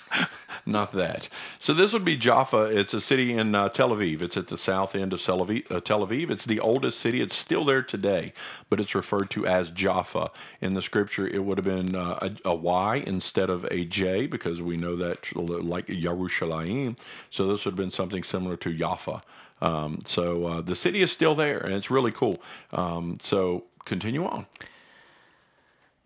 not 0.66 0.92
that. 0.94 1.30
So 1.60 1.74
this 1.74 1.94
would 1.94 2.06
be 2.06 2.18
Jaffa. 2.18 2.64
It's 2.66 2.94
a 2.94 3.02
city 3.02 3.34
in 3.34 3.56
uh, 3.56 3.70
Tel 3.70 3.90
Aviv. 3.92 4.22
It's 4.22 4.38
at 4.38 4.48
the 4.48 4.58
south 4.58 4.96
end 4.96 5.14
of 5.14 5.22
Tel 5.22 5.46
Aviv, 5.46 5.72
uh, 5.72 5.80
Tel 5.82 6.06
Aviv. 6.06 6.30
It's 6.30 6.46
the 6.46 6.60
oldest 6.60 7.00
city. 7.00 7.22
It's 7.22 7.36
still 7.36 7.64
there 7.66 7.82
today, 7.82 8.34
but 8.70 8.80
it's 8.80 8.94
referred 8.96 9.30
to 9.32 9.46
as 9.46 9.70
Jaffa 9.72 10.30
in 10.62 10.74
the 10.74 10.82
scripture. 10.82 11.28
It 11.28 11.44
would 11.46 11.58
have 11.58 11.66
been 11.66 11.96
uh, 11.96 12.20
a, 12.46 12.50
a 12.50 12.56
Y 12.56 13.04
instead 13.06 13.50
of 13.50 13.66
a 13.72 13.86
J 13.86 14.28
because 14.28 14.62
we 14.62 14.78
know 14.78 14.96
that 14.98 15.36
like 15.36 15.88
Yerushalayim. 15.88 16.98
So 17.30 17.48
this 17.48 17.66
would 17.66 17.72
have 17.74 17.78
been 17.78 17.92
something 17.92 18.24
similar 18.24 18.58
to 18.58 18.74
Jaffa. 18.74 19.22
Um, 19.62 20.00
so 20.06 20.46
uh, 20.48 20.62
the 20.62 20.76
city 20.76 21.02
is 21.04 21.12
still 21.12 21.36
there, 21.36 21.60
and 21.60 21.74
it's 21.74 21.92
really 21.92 22.12
cool. 22.12 22.42
Um, 22.74 23.20
so 23.22 23.66
continue 23.86 24.26
on. 24.26 24.48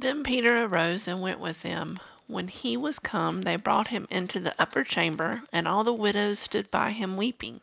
Then 0.06 0.22
Peter 0.22 0.66
arose 0.66 1.08
and 1.08 1.20
went 1.20 1.40
with 1.40 1.64
them. 1.64 2.00
When 2.28 2.48
he 2.48 2.78
was 2.78 3.00
come, 3.00 3.42
they 3.42 3.56
brought 3.56 3.88
him 3.88 4.06
into 4.12 4.40
the 4.40 4.54
upper 4.62 4.84
chamber, 4.84 5.42
and 5.52 5.68
all 5.68 5.84
the 5.84 5.96
widows 5.96 6.38
stood 6.38 6.70
by 6.70 6.92
him 6.92 7.18
weeping, 7.18 7.62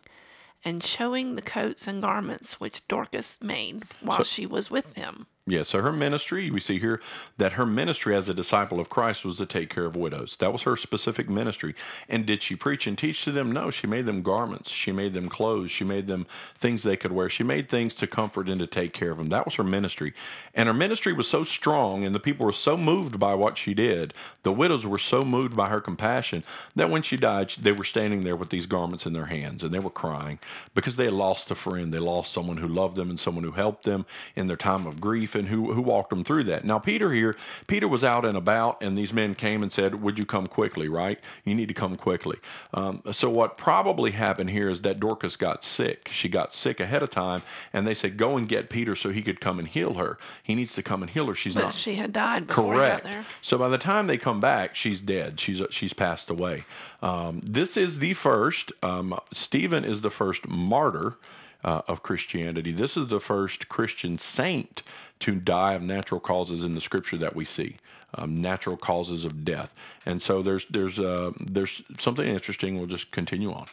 and 0.64 0.82
showing 0.82 1.36
the 1.36 1.40
coats 1.42 1.86
and 1.86 2.02
garments 2.02 2.58
which 2.58 2.84
Dorcas 2.88 3.38
made 3.40 3.84
while 4.00 4.24
she 4.24 4.44
was 4.44 4.72
with 4.72 4.94
them. 4.94 5.28
Yeah, 5.44 5.64
so 5.64 5.82
her 5.82 5.90
ministry, 5.90 6.50
we 6.50 6.60
see 6.60 6.78
here 6.78 7.00
that 7.36 7.54
her 7.54 7.66
ministry 7.66 8.14
as 8.14 8.28
a 8.28 8.34
disciple 8.34 8.78
of 8.78 8.88
Christ 8.88 9.24
was 9.24 9.38
to 9.38 9.46
take 9.46 9.70
care 9.70 9.86
of 9.86 9.96
widows. 9.96 10.36
That 10.36 10.52
was 10.52 10.62
her 10.62 10.76
specific 10.76 11.28
ministry. 11.28 11.74
And 12.08 12.24
did 12.24 12.44
she 12.44 12.54
preach 12.54 12.86
and 12.86 12.96
teach 12.96 13.24
to 13.24 13.32
them? 13.32 13.50
No, 13.50 13.68
she 13.68 13.88
made 13.88 14.06
them 14.06 14.22
garments. 14.22 14.70
She 14.70 14.92
made 14.92 15.14
them 15.14 15.28
clothes. 15.28 15.72
She 15.72 15.82
made 15.82 16.06
them 16.06 16.28
things 16.54 16.84
they 16.84 16.96
could 16.96 17.10
wear. 17.10 17.28
She 17.28 17.42
made 17.42 17.68
things 17.68 17.96
to 17.96 18.06
comfort 18.06 18.48
and 18.48 18.60
to 18.60 18.68
take 18.68 18.92
care 18.92 19.10
of 19.10 19.18
them. 19.18 19.30
That 19.30 19.44
was 19.44 19.56
her 19.56 19.64
ministry. 19.64 20.14
And 20.54 20.68
her 20.68 20.74
ministry 20.74 21.12
was 21.12 21.26
so 21.26 21.42
strong, 21.42 22.06
and 22.06 22.14
the 22.14 22.20
people 22.20 22.46
were 22.46 22.52
so 22.52 22.76
moved 22.76 23.18
by 23.18 23.34
what 23.34 23.58
she 23.58 23.74
did. 23.74 24.14
The 24.44 24.52
widows 24.52 24.86
were 24.86 24.98
so 24.98 25.22
moved 25.22 25.56
by 25.56 25.70
her 25.70 25.80
compassion 25.80 26.44
that 26.76 26.88
when 26.88 27.02
she 27.02 27.16
died, 27.16 27.50
they 27.60 27.72
were 27.72 27.82
standing 27.82 28.20
there 28.20 28.36
with 28.36 28.50
these 28.50 28.66
garments 28.66 29.06
in 29.06 29.12
their 29.12 29.26
hands 29.26 29.64
and 29.64 29.74
they 29.74 29.80
were 29.80 29.90
crying 29.90 30.38
because 30.74 30.96
they 30.96 31.10
lost 31.10 31.50
a 31.50 31.56
friend. 31.56 31.92
They 31.92 31.98
lost 31.98 32.32
someone 32.32 32.58
who 32.58 32.68
loved 32.68 32.96
them 32.96 33.10
and 33.10 33.18
someone 33.18 33.44
who 33.44 33.52
helped 33.52 33.84
them 33.84 34.06
in 34.36 34.46
their 34.46 34.56
time 34.56 34.86
of 34.86 35.00
grief 35.00 35.31
and 35.34 35.48
who, 35.48 35.72
who 35.72 35.82
walked 35.82 36.10
them 36.10 36.24
through 36.24 36.44
that. 36.44 36.64
Now, 36.64 36.78
Peter 36.78 37.12
here, 37.12 37.34
Peter 37.66 37.88
was 37.88 38.02
out 38.04 38.24
and 38.24 38.36
about, 38.36 38.82
and 38.82 38.96
these 38.96 39.12
men 39.12 39.34
came 39.34 39.62
and 39.62 39.72
said, 39.72 40.02
Would 40.02 40.18
you 40.18 40.24
come 40.24 40.46
quickly, 40.46 40.88
right? 40.88 41.18
You 41.44 41.54
need 41.54 41.68
to 41.68 41.74
come 41.74 41.96
quickly. 41.96 42.38
Um, 42.74 43.02
so, 43.12 43.30
what 43.30 43.56
probably 43.58 44.12
happened 44.12 44.50
here 44.50 44.68
is 44.68 44.82
that 44.82 45.00
Dorcas 45.00 45.36
got 45.36 45.64
sick. 45.64 46.08
She 46.12 46.28
got 46.28 46.54
sick 46.54 46.80
ahead 46.80 47.02
of 47.02 47.10
time, 47.10 47.42
and 47.72 47.86
they 47.86 47.94
said, 47.94 48.16
Go 48.16 48.36
and 48.36 48.48
get 48.48 48.70
Peter 48.70 48.94
so 48.96 49.10
he 49.10 49.22
could 49.22 49.40
come 49.40 49.58
and 49.58 49.68
heal 49.68 49.94
her. 49.94 50.18
He 50.42 50.54
needs 50.54 50.74
to 50.74 50.82
come 50.82 51.02
and 51.02 51.10
heal 51.10 51.26
her. 51.26 51.34
She's 51.34 51.54
But 51.54 51.62
not. 51.62 51.74
she 51.74 51.94
had 51.96 52.12
died 52.12 52.46
before 52.46 52.74
Correct. 52.74 53.06
he 53.06 53.08
got 53.08 53.14
there. 53.16 53.24
So 53.40 53.58
by 53.58 53.68
the 53.68 53.78
time 53.78 54.06
they 54.06 54.18
come 54.18 54.40
back, 54.40 54.74
she's 54.74 55.00
dead. 55.00 55.40
She's 55.40 55.62
she's 55.70 55.92
passed 55.92 56.30
away. 56.30 56.64
Um, 57.02 57.40
this 57.44 57.76
is 57.76 57.98
the 57.98 58.14
first. 58.14 58.72
Um, 58.82 59.18
Stephen 59.32 59.84
is 59.84 60.02
the 60.02 60.10
first 60.10 60.46
martyr 60.48 61.16
uh, 61.64 61.82
of 61.88 62.02
Christianity. 62.02 62.72
This 62.72 62.96
is 62.96 63.08
the 63.08 63.20
first 63.20 63.68
Christian 63.68 64.18
saint 64.18 64.82
to 65.20 65.34
die 65.36 65.74
of 65.74 65.82
natural 65.82 66.20
causes 66.20 66.64
in 66.64 66.74
the 66.74 66.80
Scripture 66.80 67.16
that 67.18 67.36
we 67.36 67.44
see. 67.44 67.76
Um, 68.14 68.42
natural 68.42 68.76
causes 68.76 69.24
of 69.24 69.42
death, 69.42 69.72
and 70.04 70.20
so 70.20 70.42
there's 70.42 70.66
there's 70.66 71.00
uh, 71.00 71.32
there's 71.40 71.80
something 71.98 72.26
interesting. 72.26 72.76
We'll 72.76 72.86
just 72.86 73.10
continue 73.10 73.50
on. 73.50 73.66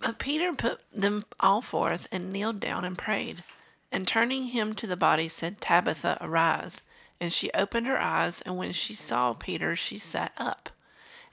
But 0.00 0.18
Peter 0.18 0.52
put 0.52 0.80
them 0.92 1.24
all 1.40 1.62
forth 1.62 2.06
and 2.12 2.32
kneeled 2.32 2.60
down 2.60 2.84
and 2.84 2.96
prayed. 2.96 3.42
And 3.90 4.06
turning 4.06 4.48
him 4.48 4.74
to 4.74 4.86
the 4.86 4.96
body, 4.96 5.28
said, 5.28 5.60
Tabitha, 5.60 6.18
arise. 6.20 6.82
And 7.20 7.32
she 7.32 7.50
opened 7.52 7.86
her 7.86 8.00
eyes, 8.00 8.42
and 8.42 8.56
when 8.56 8.72
she 8.72 8.94
saw 8.94 9.32
Peter, 9.32 9.74
she 9.74 9.98
sat 9.98 10.32
up. 10.36 10.70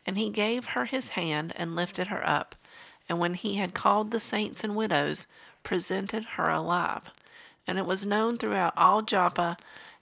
And 0.05 0.17
he 0.17 0.29
gave 0.29 0.67
her 0.67 0.85
his 0.85 1.09
hand 1.09 1.53
and 1.55 1.75
lifted 1.75 2.07
her 2.07 2.27
up. 2.27 2.55
And 3.07 3.19
when 3.19 3.33
he 3.35 3.55
had 3.55 3.73
called 3.73 4.11
the 4.11 4.19
saints 4.19 4.63
and 4.63 4.75
widows, 4.75 5.27
presented 5.65 6.23
her 6.37 6.49
alive. 6.49 7.11
And 7.67 7.77
it 7.77 7.85
was 7.85 8.05
known 8.05 8.37
throughout 8.37 8.73
all 8.77 9.01
Joppa, 9.01 9.57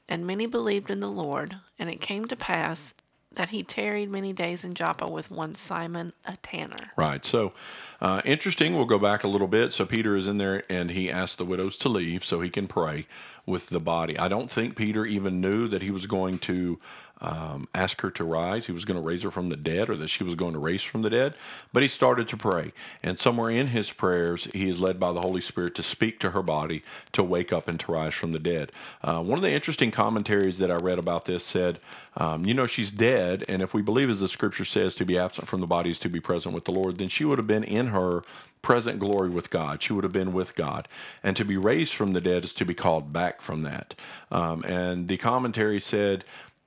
and 0.08 0.28
many 0.28 0.45
believed 0.45 0.91
in 0.91 0.99
the 0.99 1.10
Lord. 1.10 1.56
And 1.80 1.89
it 1.89 2.02
came 2.02 2.26
to 2.26 2.36
pass 2.36 2.93
that 3.32 3.49
he 3.49 3.63
tarried 3.63 4.12
many 4.12 4.32
days 4.32 4.63
in 4.63 4.76
Joppa 4.76 5.10
with 5.10 5.32
one 5.32 5.56
Simon, 5.56 6.13
a 6.26 6.38
tanner. 6.38 6.91
Right. 6.95 7.26
So, 7.26 7.54
uh, 7.99 8.21
interesting. 8.26 8.76
We'll 8.76 8.86
go 8.86 8.99
back 8.99 9.23
a 9.23 9.28
little 9.28 9.47
bit. 9.47 9.73
So, 9.73 9.86
Peter 9.86 10.15
is 10.15 10.28
in 10.28 10.38
there 10.38 10.63
and 10.69 10.91
he 10.91 11.10
asks 11.10 11.38
the 11.38 11.45
widows 11.45 11.76
to 11.78 11.89
leave 11.89 12.23
so 12.23 12.41
he 12.41 12.52
can 12.52 12.67
pray 12.67 13.08
with 13.45 13.69
the 13.69 13.80
body. 13.80 14.19
I 14.19 14.28
don't 14.28 14.52
think 14.52 14.76
Peter 14.76 15.06
even 15.06 15.41
knew 15.41 15.67
that 15.67 15.82
he 15.82 15.89
was 15.89 16.06
going 16.06 16.38
to 16.39 16.80
um, 17.21 17.67
ask 17.73 18.02
her 18.02 18.12
to 18.12 18.23
rise. 18.23 18.65
He 18.65 18.71
was 18.71 18.86
going 18.86 18.99
to 18.99 19.06
raise 19.06 19.23
her 19.23 19.32
from 19.32 19.49
the 19.49 19.58
dead, 19.58 19.89
or 19.89 19.95
that 19.95 20.10
she 20.10 20.23
was 20.23 20.36
going 20.36 20.54
to 20.54 20.60
raise 20.60 20.82
from 20.82 21.04
the 21.04 21.10
dead. 21.10 21.36
But 21.71 21.84
he 21.84 21.89
started 21.89 22.28
to 22.30 22.38
pray, 22.38 22.73
and 23.02 23.17
somewhere 23.17 23.49
in 23.49 23.67
his 23.69 23.91
prayers, 23.91 24.45
he 24.54 24.69
is 24.69 24.80
led 24.80 24.99
by 24.99 25.12
the 25.12 25.21
Holy 25.21 25.41
Spirit 25.41 25.76
to 25.76 25.84
speak 25.84 26.19
to 26.19 26.32
her 26.32 26.43
body 26.43 26.84
to 27.13 27.23
wake 27.23 27.54
up 27.54 27.67
and 27.67 27.80
to 27.80 27.91
rise 27.91 28.13
from 28.13 28.32
the 28.32 28.39
dead. 28.39 28.71
Uh, 29.04 29.23
one 29.23 29.38
of 29.38 29.43
the 29.43 29.52
interesting 29.52 29.91
commentaries 29.91 30.58
that 30.58 30.71
I 30.71 30.76
read 30.76 30.99
about 30.99 31.26
this 31.26 31.45
said, 31.45 31.80
um, 32.17 32.45
you 32.45 32.54
know, 32.54 32.67
she's 32.67 32.91
dead, 32.91 33.43
and 33.47 33.62
if 33.62 33.73
we 33.73 33.82
believe 33.82 34.10
as 34.10 34.19
the 34.19 34.28
Scripture 34.28 34.65
says, 34.65 34.93
to 34.95 35.06
be 35.06 35.17
absent 35.17 35.47
from 35.47 35.62
the 35.62 35.67
body 35.67 35.91
is 35.91 35.99
to 35.99 36.10
be 36.10 36.19
present 36.19 36.54
with 36.54 36.65
the 36.65 36.71
Lord, 36.71 36.97
then 36.97 37.08
she 37.08 37.26
would 37.26 37.38
have 37.38 37.47
been 37.47 37.63
in 37.63 37.88
her 37.88 38.21
present 38.62 38.97
glory 38.97 39.30
with 39.30 39.49
God. 39.49 39.84
She 39.84 39.93
would 39.93 40.04
have 40.04 40.13
been 40.13 40.34
with 40.34 40.56
God. 40.56 40.88
And 41.21 41.36
to 41.36 41.45
be 41.45 41.58
raised 41.58 41.93
from 41.93 42.13
the 42.13 42.21
dead 42.21 42.45
is 42.45 42.54
to 42.56 42.65
be 42.65 42.73
called 42.73 43.13
back 43.13 43.41
from 43.41 43.62
that. 43.63 43.93
Um, 44.32 44.63
and 44.63 45.08
the 45.08 45.17
commentary 45.17 45.82
said, 45.82 46.23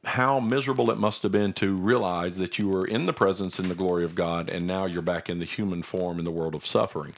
how 0.07 0.39
miserable 0.39 0.91
it 0.91 0.99
must 0.99 1.23
have 1.25 1.33
been 1.33 1.53
to 1.55 1.75
realize 1.75 2.37
that 2.37 2.59
you 2.59 2.69
were 2.69 2.87
in 2.87 3.07
the 3.07 3.13
presence 3.13 3.59
and 3.59 3.69
the 3.69 3.75
glory 3.75 4.05
of 4.05 4.15
God, 4.15 4.49
and 4.49 4.67
now 4.67 4.87
you're 4.87 5.03
back 5.03 5.29
in 5.29 5.41
the 5.41 5.45
human 5.45 5.83
form 5.83 6.19
in 6.19 6.25
the 6.25 6.31
world 6.31 6.55
of 6.55 6.65
suffering. 6.65 7.13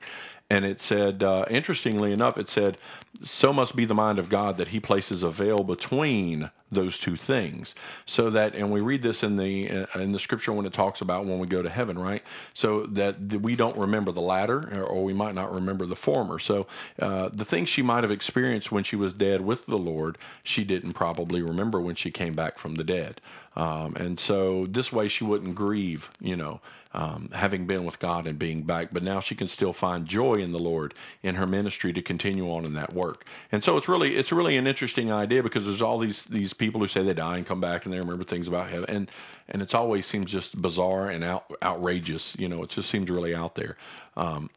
And 0.51 0.65
it 0.65 0.81
said, 0.81 1.23
uh, 1.23 1.45
interestingly 1.51 2.13
enough, 2.13 2.39
it 2.39 2.49
said, 2.49 2.79
so 3.23 3.53
must 3.53 3.77
be 3.77 3.85
the 3.85 3.95
mind 3.95 4.19
of 4.19 4.31
God 4.31 4.57
that 4.59 4.69
He 4.69 4.81
places 4.81 5.23
a 5.23 5.31
veil 5.31 5.59
between 5.63 6.51
those 6.71 6.99
two 6.99 7.17
things. 7.17 7.75
So 8.07 8.31
that 8.31 8.57
and 8.57 8.71
we 8.71 8.81
read 8.81 9.03
this 9.03 9.23
in 9.23 9.37
the 9.37 9.71
uh, 9.71 10.01
in 10.01 10.13
the 10.13 10.19
scripture 10.19 10.53
when 10.53 10.67
it 10.67 10.73
talks 10.73 11.01
about 11.01 11.25
when 11.27 11.39
we 11.39 11.47
go 11.47 11.63
to 11.63 11.69
heaven 11.71 11.99
right? 11.99 12.23
So 12.55 12.81
that 12.87 13.19
we 13.43 13.57
don't 13.57 13.77
remember 13.77 14.13
the 14.13 14.21
latter 14.21 14.85
or 14.87 15.03
we 15.03 15.15
might 15.15 15.35
not 15.35 15.53
remember 15.53 15.87
the 15.87 15.97
former. 15.97 16.39
So 16.39 16.67
uh, 16.99 17.31
the 17.33 17.45
things 17.45 17.69
she 17.69 17.83
might 17.83 18.05
have 18.05 18.11
experienced 18.11 18.71
when 18.71 18.85
she 18.85 18.97
was 18.97 19.13
dead 19.15 19.41
with 19.43 19.67
the 19.67 19.79
lord 19.79 20.19
she 20.43 20.65
didn't 20.65 20.93
probably 20.93 21.43
remember 21.43 21.81
when 21.81 21.95
she 21.95 22.11
came 22.11 22.33
back 22.33 22.59
from 22.59 22.77
the 22.77 22.85
dead 22.85 23.21
um, 23.59 23.95
and 23.97 24.19
so 24.19 24.65
this 24.65 24.91
way 24.91 25.09
she 25.09 25.25
wouldn't 25.25 25.55
grieve 25.55 26.11
you 26.21 26.37
know 26.37 26.61
um, 26.95 27.31
having 27.33 27.67
been 27.67 27.85
with 27.85 27.99
God 27.99 28.27
and 28.27 28.39
being 28.39 28.63
back, 28.63 28.89
but 28.93 29.03
now 29.03 29.21
she 29.21 29.35
can 29.35 29.47
still 29.47 29.73
find 29.73 30.07
joy 30.07 30.35
in 30.35 30.53
the 30.53 30.59
Lord 30.59 30.95
in 31.23 31.35
her 31.35 31.47
ministry 31.47 31.93
to 31.93 32.01
continue 32.01 32.51
on 32.51 32.65
in 32.65 32.73
that 32.75 32.95
work. 32.95 33.27
And 33.53 33.63
so 33.63 33.77
it's 33.77 33.89
really 33.89 34.17
it's 34.17 34.33
really 34.33 34.57
an 34.57 34.67
interesting 34.67 35.13
idea 35.13 35.43
because 35.43 35.67
there's 35.67 35.83
all 35.83 35.99
these 35.99 36.25
these 36.25 36.53
people 36.55 36.81
who 36.81 36.87
say 36.87 37.03
they 37.03 37.13
die 37.13 37.37
and 37.37 37.47
come 37.47 37.61
back 37.61 37.85
and 37.85 37.93
they 37.93 37.99
remember 37.99 38.25
things 38.25 38.49
about 38.49 38.71
heaven, 38.71 38.87
and 38.89 39.11
and 39.49 39.63
it's 39.63 39.75
always 39.75 40.07
seems 40.07 40.31
just 40.31 40.61
bizarre 40.61 41.11
and 41.11 41.23
out, 41.23 41.45
outrageous. 41.63 42.37
You 42.39 42.49
know, 42.49 42.63
it 42.63 42.71
just 42.71 42.89
seems 42.89 43.11
really 43.11 43.35
out 43.35 43.55
there. 43.55 43.77
Um, 44.17 44.51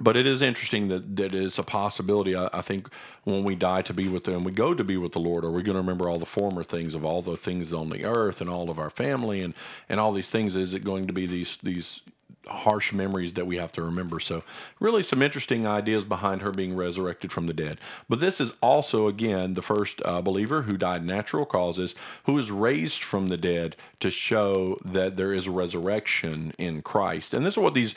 but 0.00 0.16
it 0.16 0.26
is 0.26 0.42
interesting 0.42 0.88
that 0.88 1.16
that 1.16 1.34
is 1.34 1.58
a 1.58 1.62
possibility. 1.62 2.34
I, 2.34 2.48
I, 2.52 2.62
think 2.62 2.88
when 3.22 3.44
we 3.44 3.54
die 3.54 3.82
to 3.82 3.94
be 3.94 4.08
with 4.08 4.24
them, 4.24 4.42
we 4.42 4.50
go 4.50 4.74
to 4.74 4.82
be 4.82 4.96
with 4.96 5.12
the 5.12 5.20
Lord. 5.20 5.44
Are 5.44 5.50
we 5.50 5.62
going 5.62 5.74
to 5.74 5.80
remember 5.80 6.08
all 6.08 6.18
the 6.18 6.26
former 6.26 6.64
things 6.64 6.94
of 6.94 7.04
all 7.04 7.22
the 7.22 7.36
things 7.36 7.72
on 7.72 7.90
the 7.90 8.04
earth 8.04 8.40
and 8.40 8.50
all 8.50 8.70
of 8.70 8.78
our 8.78 8.90
family 8.90 9.40
and 9.40 9.54
and 9.88 10.00
all 10.00 10.12
these 10.12 10.30
things? 10.30 10.56
Is 10.56 10.74
it 10.74 10.84
going 10.84 11.06
to 11.06 11.12
be 11.12 11.26
these 11.26 11.58
these 11.62 12.00
harsh 12.46 12.92
memories 12.92 13.34
that 13.34 13.46
we 13.46 13.56
have 13.56 13.72
to 13.72 13.82
remember. 13.82 14.20
So, 14.20 14.42
really, 14.80 15.02
some 15.02 15.22
interesting 15.22 15.66
ideas 15.66 16.04
behind 16.04 16.42
her 16.42 16.50
being 16.50 16.76
resurrected 16.76 17.32
from 17.32 17.46
the 17.46 17.52
dead. 17.52 17.78
But 18.08 18.20
this 18.20 18.40
is 18.40 18.52
also, 18.60 19.08
again, 19.08 19.54
the 19.54 19.62
first 19.62 20.00
uh, 20.04 20.20
believer 20.20 20.62
who 20.62 20.76
died 20.76 21.04
natural 21.04 21.46
causes, 21.46 21.94
who 22.24 22.38
is 22.38 22.50
raised 22.50 23.02
from 23.02 23.26
the 23.26 23.36
dead 23.36 23.76
to 24.00 24.10
show 24.10 24.76
that 24.84 25.16
there 25.16 25.32
is 25.32 25.46
a 25.46 25.50
resurrection 25.50 26.52
in 26.58 26.82
Christ. 26.82 27.34
And 27.34 27.44
this 27.44 27.54
is 27.54 27.58
what 27.58 27.74
these 27.74 27.94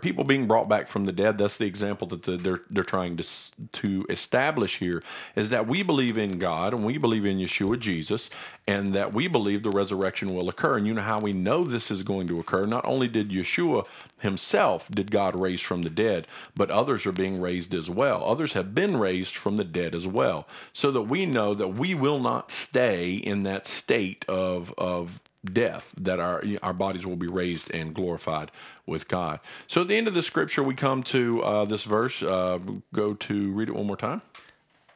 people 0.00 0.24
being 0.24 0.46
brought 0.46 0.68
back 0.68 0.88
from 0.88 1.06
the 1.06 1.12
dead. 1.12 1.38
That's 1.38 1.56
the 1.56 1.66
example 1.66 2.06
that 2.08 2.22
the, 2.22 2.36
they're 2.36 2.62
they're 2.70 2.84
trying 2.84 3.16
to 3.16 3.24
to 3.72 4.06
establish 4.08 4.78
here 4.78 5.02
is 5.34 5.50
that 5.50 5.66
we 5.66 5.82
believe 5.82 6.16
in 6.16 6.38
God 6.38 6.72
and 6.72 6.84
we 6.84 6.98
believe 6.98 7.24
in 7.24 7.38
Yeshua 7.38 7.78
Jesus, 7.78 8.30
and 8.66 8.94
that 8.94 9.12
we 9.12 9.26
believe 9.28 9.62
the 9.62 9.70
resurrection 9.70 10.34
will 10.34 10.48
occur. 10.48 10.78
And 10.78 10.86
you 10.86 10.94
know 10.94 11.02
how 11.02 11.20
we 11.20 11.32
know 11.32 11.64
this 11.64 11.90
is 11.90 12.02
going 12.02 12.26
to 12.28 12.38
occur? 12.38 12.64
Not 12.64 12.86
only 12.86 13.08
did 13.08 13.30
Yeshua 13.30 13.86
himself 14.18 14.88
did 14.90 15.10
God 15.10 15.38
raise 15.38 15.60
from 15.60 15.82
the 15.82 15.90
dead, 15.90 16.26
but 16.54 16.70
others 16.70 17.06
are 17.06 17.12
being 17.12 17.40
raised 17.40 17.74
as 17.74 17.88
well. 17.88 18.24
Others 18.24 18.52
have 18.54 18.74
been 18.74 18.96
raised 18.96 19.36
from 19.36 19.56
the 19.56 19.64
dead 19.64 19.94
as 19.94 20.06
well, 20.06 20.46
so 20.72 20.90
that 20.90 21.02
we 21.02 21.26
know 21.26 21.54
that 21.54 21.68
we 21.68 21.94
will 21.94 22.20
not 22.20 22.50
stay 22.50 23.14
in 23.14 23.40
that 23.44 23.66
state 23.66 24.24
of 24.28 24.74
of 24.76 25.20
death 25.44 25.92
that 25.98 26.18
our 26.18 26.42
our 26.62 26.72
bodies 26.72 27.06
will 27.06 27.16
be 27.16 27.26
raised 27.26 27.72
and 27.74 27.94
glorified 27.94 28.50
with 28.86 29.08
God. 29.08 29.40
So 29.66 29.82
at 29.82 29.88
the 29.88 29.96
end 29.96 30.08
of 30.08 30.14
the 30.14 30.22
scripture, 30.22 30.62
we 30.62 30.74
come 30.74 31.02
to 31.04 31.42
uh, 31.42 31.64
this 31.64 31.84
verse. 31.84 32.22
Uh, 32.22 32.58
go 32.92 33.14
to 33.14 33.52
read 33.52 33.70
it 33.70 33.74
one 33.74 33.86
more 33.86 33.96
time. 33.96 34.22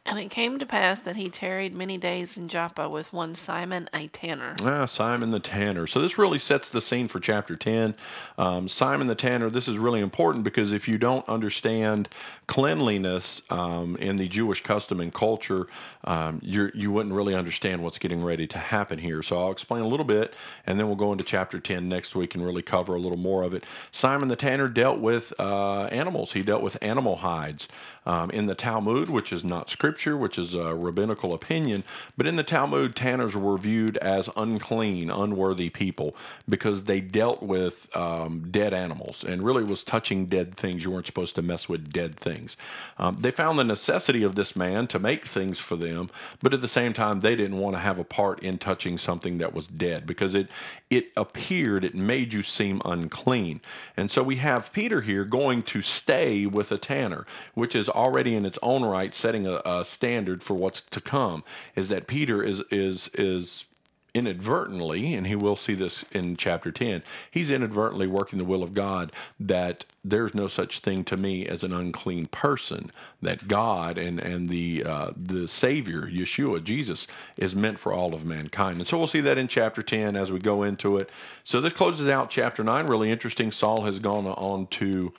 And 0.05 0.19
it 0.19 0.31
came 0.31 0.59
to 0.59 0.67
pass 0.67 0.99
that 1.01 1.15
he 1.15 1.29
tarried 1.29 1.77
many 1.77 1.97
days 1.97 2.37
in 2.37 2.49
Joppa 2.49 2.89
with 2.89 3.13
one 3.13 3.37
Simon 3.37 3.89
a 3.95 4.09
tanner. 4.09 4.57
Ah, 4.61 4.85
Simon 4.85 5.31
the 5.31 5.39
tanner. 5.39 5.87
So 5.87 6.01
this 6.01 6.19
really 6.19 6.41
sets 6.41 6.69
the 6.69 6.81
scene 6.81 7.07
for 7.07 7.21
chapter 7.21 7.55
10. 7.55 7.95
Um, 8.37 8.69
Simon 8.69 9.07
the 9.07 9.15
tanner, 9.15 9.49
this 9.49 9.69
is 9.69 9.79
really 9.79 10.01
important 10.01 10.43
because 10.43 10.73
if 10.73 10.89
you 10.89 10.99
don't 10.99 11.27
understand 11.29 12.09
cleanliness 12.49 13.43
um, 13.49 13.95
in 13.97 14.17
the 14.17 14.27
Jewish 14.27 14.61
custom 14.65 15.01
and 15.01 15.15
culture, 15.15 15.69
um, 16.03 16.41
you're, 16.43 16.73
you 16.75 16.91
wouldn't 16.91 17.15
really 17.15 17.37
understand 17.37 17.81
what's 17.85 17.99
getting 17.99 18.25
ready 18.25 18.49
to 18.49 18.59
happen 18.59 18.99
here. 18.99 19.23
So 19.23 19.39
I'll 19.39 19.53
explain 19.53 19.83
a 19.83 19.89
little 19.89 20.05
bit 20.05 20.35
and 20.67 20.81
then 20.81 20.89
we'll 20.89 20.97
go 20.97 21.13
into 21.13 21.23
chapter 21.23 21.61
10 21.61 21.89
next 21.89 22.17
week 22.17 22.35
and 22.35 22.45
really 22.45 22.63
cover 22.63 22.97
a 22.97 23.01
little 23.01 23.19
more 23.19 23.45
of 23.45 23.55
it. 23.55 23.63
Simon 23.93 24.27
the 24.27 24.37
tanner 24.37 24.67
dealt 24.67 24.99
with 24.99 25.33
uh, 25.39 25.85
animals, 25.93 26.33
he 26.33 26.43
dealt 26.43 26.63
with 26.63 26.77
animal 26.83 27.17
hides. 27.17 27.69
Um, 28.05 28.31
in 28.31 28.47
the 28.47 28.55
Talmud, 28.55 29.09
which 29.11 29.33
is 29.33 29.45
not 29.45 29.71
scripture, 29.71 30.17
which 30.17 30.39
is 30.39 30.55
a 30.55 30.75
rabbinical 30.75 31.35
opinion, 31.35 31.85
but 32.17 32.27
in 32.27 32.37
the 32.37 32.43
Talmud, 32.43 32.97
tanners 32.97 33.37
were 33.37 33.57
viewed 33.57 33.97
as 33.99 34.29
unclean, 34.37 35.11
unworthy 35.11 35.71
people 35.71 36.17
because 36.49 36.85
they 36.85 37.01
dealt 37.01 37.43
with 37.43 37.95
um, 37.97 38.49
dead 38.51 38.75
animals 38.75 39.25
and 39.25 39.43
really 39.43 39.65
was 39.65 39.85
touching 39.85 40.27
dead 40.27 40.57
things. 40.57 40.85
You 40.85 40.91
weren't 40.91 41.07
supposed 41.07 41.35
to 41.37 41.43
mess 41.43 41.69
with 41.69 41.93
dead 41.93 42.17
things. 42.17 42.57
Um, 42.99 43.17
they 43.17 43.31
found 43.31 43.59
the 43.59 43.65
necessity 43.65 44.23
of 44.25 44.35
this 44.35 44.57
man 44.57 44.87
to 44.89 44.99
make 44.99 45.27
things 45.27 45.59
for 45.59 45.77
them, 45.77 46.09
but 46.43 46.53
at 46.53 46.61
the 46.61 46.69
same 46.69 46.93
time, 46.93 47.21
they 47.21 47.37
didn't 47.37 47.59
want 47.59 47.77
to 47.77 47.81
have 47.81 47.99
a 47.99 48.05
part 48.05 48.43
in 48.43 48.59
touching 48.59 48.99
something 48.99 49.39
that 49.39 49.55
was 49.55 49.67
dead 49.69 50.07
because 50.07 50.35
it 50.35 50.49
it 50.91 51.11
appeared, 51.17 51.85
it 51.85 51.95
made 51.95 52.35
you 52.35 52.43
seem 52.43 52.83
unclean. 52.85 53.61
And 53.97 54.11
so 54.11 54.23
we 54.23 54.37
have 54.37 54.73
Peter 54.73 55.01
here 55.01 55.25
going 55.25 55.63
to 55.63 55.81
stay 55.81 56.45
with 56.45 56.71
a 56.71 56.79
tanner, 56.79 57.27
which 57.55 57.75
is 57.75 57.89
already 57.93 58.35
in 58.35 58.45
its 58.45 58.59
own 58.63 58.85
right 58.85 59.15
setting 59.15 59.47
a, 59.47 59.61
a 59.65 59.85
standard 59.85 60.43
for 60.43 60.55
what's 60.55 60.81
to 60.81 61.01
come. 61.01 61.45
Is 61.77 61.89
that 61.89 62.07
Peter 62.07 62.43
is 62.43 62.61
is 62.71 63.09
is 63.15 63.67
inadvertently, 64.15 65.15
and 65.15 65.27
he 65.27 65.35
will 65.35 65.57
see 65.57 65.75
this 65.75 66.05
in 66.13 66.37
chapter 66.37 66.71
10, 66.71 67.03
he's 67.31 67.51
inadvertently 67.51 68.07
working 68.07 68.39
the 68.39 68.45
will 68.45 68.63
of 68.63 68.75
God 68.75 69.11
that 69.41 69.85
there's 70.05 70.35
no 70.35 70.49
such 70.49 70.81
thing 70.81 71.03
to 71.05 71.17
me 71.17 71.47
as 71.47 71.63
an 71.63 71.73
unclean 71.73 72.27
person, 72.27 72.91
that 73.23 73.49
God 73.49 73.97
and, 73.97 74.21
and 74.21 74.49
the, 74.49 74.85
uh, 74.85 75.11
the 75.17 75.49
Savior, 75.49 76.03
Yeshua, 76.03 76.63
Jesus, 76.63 77.07
is 77.39 77.55
meant 77.55 77.79
for 77.79 77.93
all 77.93 78.15
of 78.15 78.25
mankind. 78.25 78.79
And 78.79 78.87
so 78.87 78.99
we'll 78.99 79.07
see 79.07 79.21
that 79.21 79.39
in 79.39 79.49
chapter 79.49 79.81
10 79.81 80.15
as 80.17 80.31
we 80.31 80.39
go 80.39 80.63
into 80.63 80.99
it. 80.99 81.09
So 81.45 81.61
this 81.61 81.73
closes 81.73 82.09
out 82.09 82.29
chapter 82.29 82.63
9. 82.63 82.87
Really 82.87 83.11
interesting. 83.11 83.51
Saul 83.51 83.83
has 83.85 83.99
gone 83.99 84.27
on 84.27 84.67
to. 84.69 85.13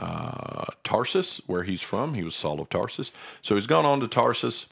Uh, 0.00 0.64
Tarsus, 0.82 1.42
where 1.46 1.64
he's 1.64 1.82
from. 1.82 2.14
He 2.14 2.22
was 2.22 2.34
Saul 2.34 2.58
of 2.60 2.70
Tarsus. 2.70 3.12
So 3.42 3.54
he's 3.56 3.66
gone 3.66 3.84
on 3.84 4.00
to 4.00 4.08
Tarsus 4.08 4.66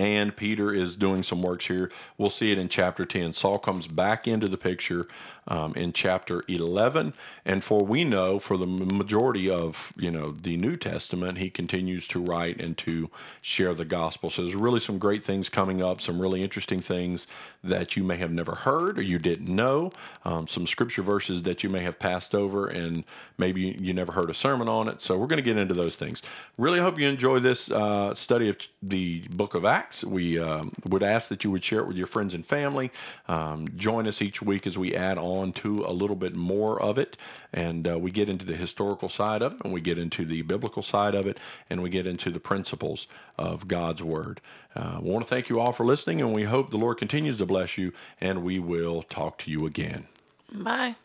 and 0.00 0.34
Peter 0.34 0.72
is 0.72 0.96
doing 0.96 1.22
some 1.22 1.42
works 1.42 1.66
here. 1.66 1.90
We'll 2.16 2.30
see 2.30 2.52
it 2.52 2.58
in 2.58 2.70
chapter 2.70 3.04
10. 3.04 3.34
Saul 3.34 3.58
comes 3.58 3.86
back 3.86 4.26
into 4.26 4.48
the 4.48 4.56
picture 4.56 5.06
um, 5.50 5.74
in 5.74 5.92
chapter 5.92 6.42
11. 6.48 7.12
And 7.44 7.62
for 7.62 7.84
we 7.84 8.04
know, 8.04 8.38
for 8.38 8.56
the 8.56 8.66
majority 8.66 9.50
of 9.50 9.92
you 9.96 10.10
know 10.10 10.30
the 10.30 10.56
New 10.56 10.76
Testament, 10.76 11.38
he 11.38 11.50
continues 11.50 12.06
to 12.08 12.20
write 12.20 12.60
and 12.60 12.78
to 12.78 13.10
share 13.42 13.74
the 13.74 13.84
gospel. 13.84 14.30
So 14.30 14.42
there's 14.42 14.54
really 14.54 14.80
some 14.80 14.98
great 14.98 15.24
things 15.24 15.48
coming 15.48 15.82
up, 15.82 16.00
some 16.00 16.22
really 16.22 16.40
interesting 16.42 16.80
things 16.80 17.26
that 17.62 17.96
you 17.96 18.04
may 18.04 18.16
have 18.16 18.30
never 18.30 18.54
heard 18.54 18.98
or 18.98 19.02
you 19.02 19.18
didn't 19.18 19.48
know, 19.48 19.90
um, 20.24 20.46
some 20.46 20.66
scripture 20.66 21.02
verses 21.02 21.42
that 21.42 21.62
you 21.62 21.68
may 21.68 21.80
have 21.80 21.98
passed 21.98 22.34
over 22.34 22.66
and 22.66 23.04
maybe 23.36 23.76
you 23.80 23.92
never 23.92 24.12
heard 24.12 24.30
a 24.30 24.34
sermon 24.34 24.68
on 24.68 24.88
it. 24.88 25.02
So 25.02 25.16
we're 25.18 25.26
going 25.26 25.38
to 25.38 25.42
get 25.42 25.58
into 25.58 25.74
those 25.74 25.96
things. 25.96 26.22
Really 26.56 26.78
hope 26.78 26.98
you 26.98 27.08
enjoy 27.08 27.40
this 27.40 27.70
uh, 27.70 28.14
study 28.14 28.48
of 28.48 28.56
the 28.82 29.20
book 29.30 29.54
of 29.54 29.64
Acts. 29.64 30.04
We 30.04 30.38
um, 30.38 30.72
would 30.86 31.02
ask 31.02 31.28
that 31.28 31.42
you 31.42 31.50
would 31.50 31.64
share 31.64 31.80
it 31.80 31.88
with 31.88 31.96
your 31.96 32.06
friends 32.06 32.34
and 32.34 32.46
family. 32.46 32.92
Um, 33.28 33.66
join 33.76 34.06
us 34.06 34.22
each 34.22 34.40
week 34.40 34.66
as 34.66 34.78
we 34.78 34.94
add 34.94 35.18
on 35.18 35.39
on 35.40 35.52
to 35.52 35.84
a 35.86 35.92
little 35.92 36.16
bit 36.16 36.36
more 36.36 36.80
of 36.80 36.98
it, 36.98 37.16
and 37.52 37.88
uh, 37.88 37.98
we 37.98 38.10
get 38.10 38.28
into 38.28 38.44
the 38.44 38.56
historical 38.56 39.08
side 39.08 39.42
of 39.42 39.54
it, 39.54 39.60
and 39.64 39.72
we 39.72 39.80
get 39.80 39.98
into 39.98 40.24
the 40.24 40.42
biblical 40.42 40.82
side 40.82 41.14
of 41.14 41.26
it, 41.26 41.38
and 41.68 41.82
we 41.82 41.90
get 41.90 42.06
into 42.06 42.30
the 42.30 42.40
principles 42.40 43.06
of 43.38 43.68
God's 43.68 44.02
Word. 44.02 44.40
Uh, 44.74 44.98
we 45.02 45.10
want 45.10 45.24
to 45.24 45.28
thank 45.28 45.48
you 45.48 45.58
all 45.60 45.72
for 45.72 45.84
listening, 45.84 46.20
and 46.20 46.34
we 46.34 46.44
hope 46.44 46.70
the 46.70 46.78
Lord 46.78 46.98
continues 46.98 47.38
to 47.38 47.46
bless 47.46 47.76
you, 47.76 47.92
and 48.20 48.42
we 48.44 48.58
will 48.58 49.02
talk 49.02 49.38
to 49.38 49.50
you 49.50 49.66
again. 49.66 50.06
Bye. 50.52 50.96